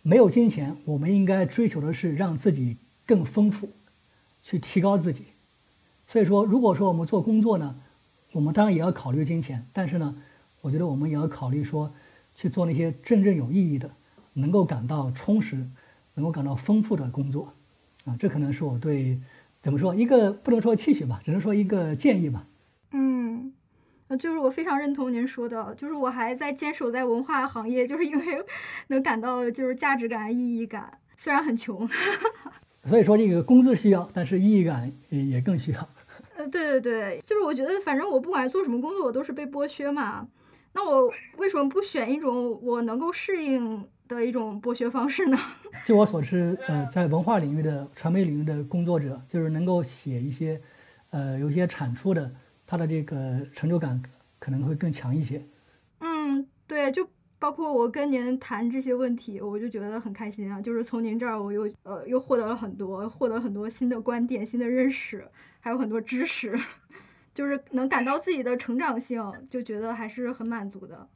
[0.03, 2.77] 没有金钱，我们应该追求的是让自己
[3.07, 3.71] 更丰富，
[4.43, 5.25] 去提高自己。
[6.07, 7.77] 所以说，如果说我们做工作呢，
[8.33, 10.15] 我们当然也要考虑金钱，但是呢，
[10.63, 11.93] 我觉得我们也要考虑说。
[12.39, 13.91] 去做那些真正有意义的、
[14.37, 15.67] 能够感到充实、
[16.15, 17.53] 能够感到丰富的工作，
[18.05, 19.19] 啊，这可能是我对
[19.63, 22.47] 怎么说一个不能说期许吧，只能说一个建议吧。
[22.93, 23.53] 嗯，
[24.19, 28.45] 就是我非常认同您说的，就是我还在坚守在文化行业，就是因为
[28.89, 31.89] 能感到就是价值感、意义感，虽然很穷。
[32.85, 35.89] 所以说这个工资需要，但是意义感也更需要。
[36.37, 40.29] 呃，对对对，就是我觉得反正我不管做什么工作，我都是被剥削嘛。
[40.73, 45.37] 那我为什么不选一种我能够适应的一种剥削方式呢？
[45.85, 50.61] 据我所知，呃，在文化领域的、传媒领域的工作者，就是能够写一些，
[51.11, 52.31] 呃，有一些产出的，
[52.67, 54.03] 他的这个成就感
[54.39, 55.45] 可能会更强一些。
[56.01, 60.61] 嗯，对，就包括我跟您谈这些问题，我就觉得很开心啊。
[60.61, 65.27] 就是从您这儿，我又呃又获得了很多，获得很多新的观点、新的认识，
[65.61, 66.59] 还有很多知识。
[67.35, 71.07] 就是能感到自己的成长性，就觉得还是很满足的。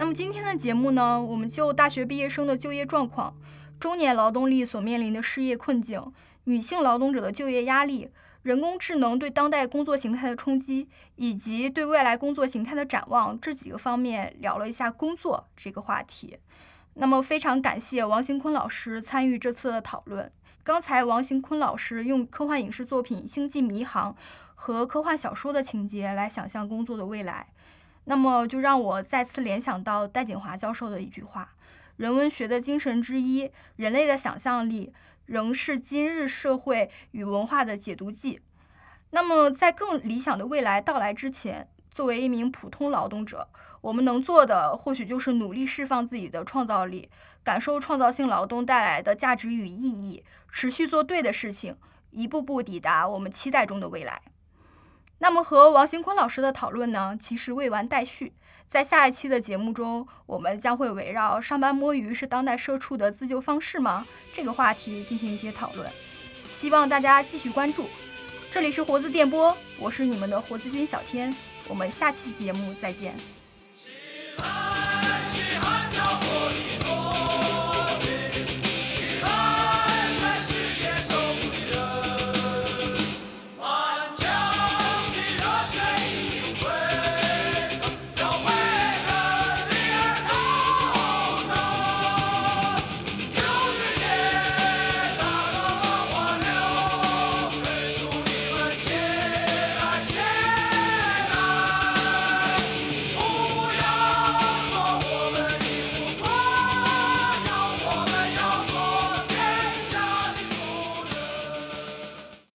[0.00, 3.36] 那么今天的节目呢，我们就大学毕业生的就业状况、
[3.78, 6.02] 中年劳动力所面临的失业困境、
[6.44, 8.08] 女性劳动者的就业压力、
[8.40, 16.38] 人工智能对当代工作形态的冲击，以及对未来工作形态的展望这几个方面聊了一下工作这个话题。
[16.94, 20.32] 那么非常感谢王兴坤老师参与这次的讨论。
[20.64, 24.12] 刚才王行坤老师用科幻影视作品《星际迷航》
[24.54, 27.48] 和科幻小说的情节来想象工作的未来，
[28.04, 31.54] 那么就让我再次联想到戴锦华教授的一句话
[31.96, 34.92] ：“人文学的精神之一，人类的想象力
[35.26, 38.40] 仍是今日社会与文化的解读剂。”
[39.12, 43.48] 那么，在更理想的未来到来之前，作为一名普通劳动者，
[43.80, 47.10] 我们能做的或许就是努力释放自己的创造力。
[47.42, 51.74] 感受创造性劳动带来的价值与意义，持续做对的事情，
[52.10, 54.20] 一步步抵达我们期待中的未来。
[55.22, 58.32] 那么和王行坤老师的讨论呢，其实未完待续。
[58.66, 65.90] 在下一期的节目中，我们将会围绕“上班摸鱼是当代社畜的自救方式吗”这个话题进行一些讨论。
[66.44, 67.86] 希望大家继续关注。
[68.50, 71.34] 这里是活字电波，我是你们的活字君小天，
[71.68, 73.14] 我们下期节目再见。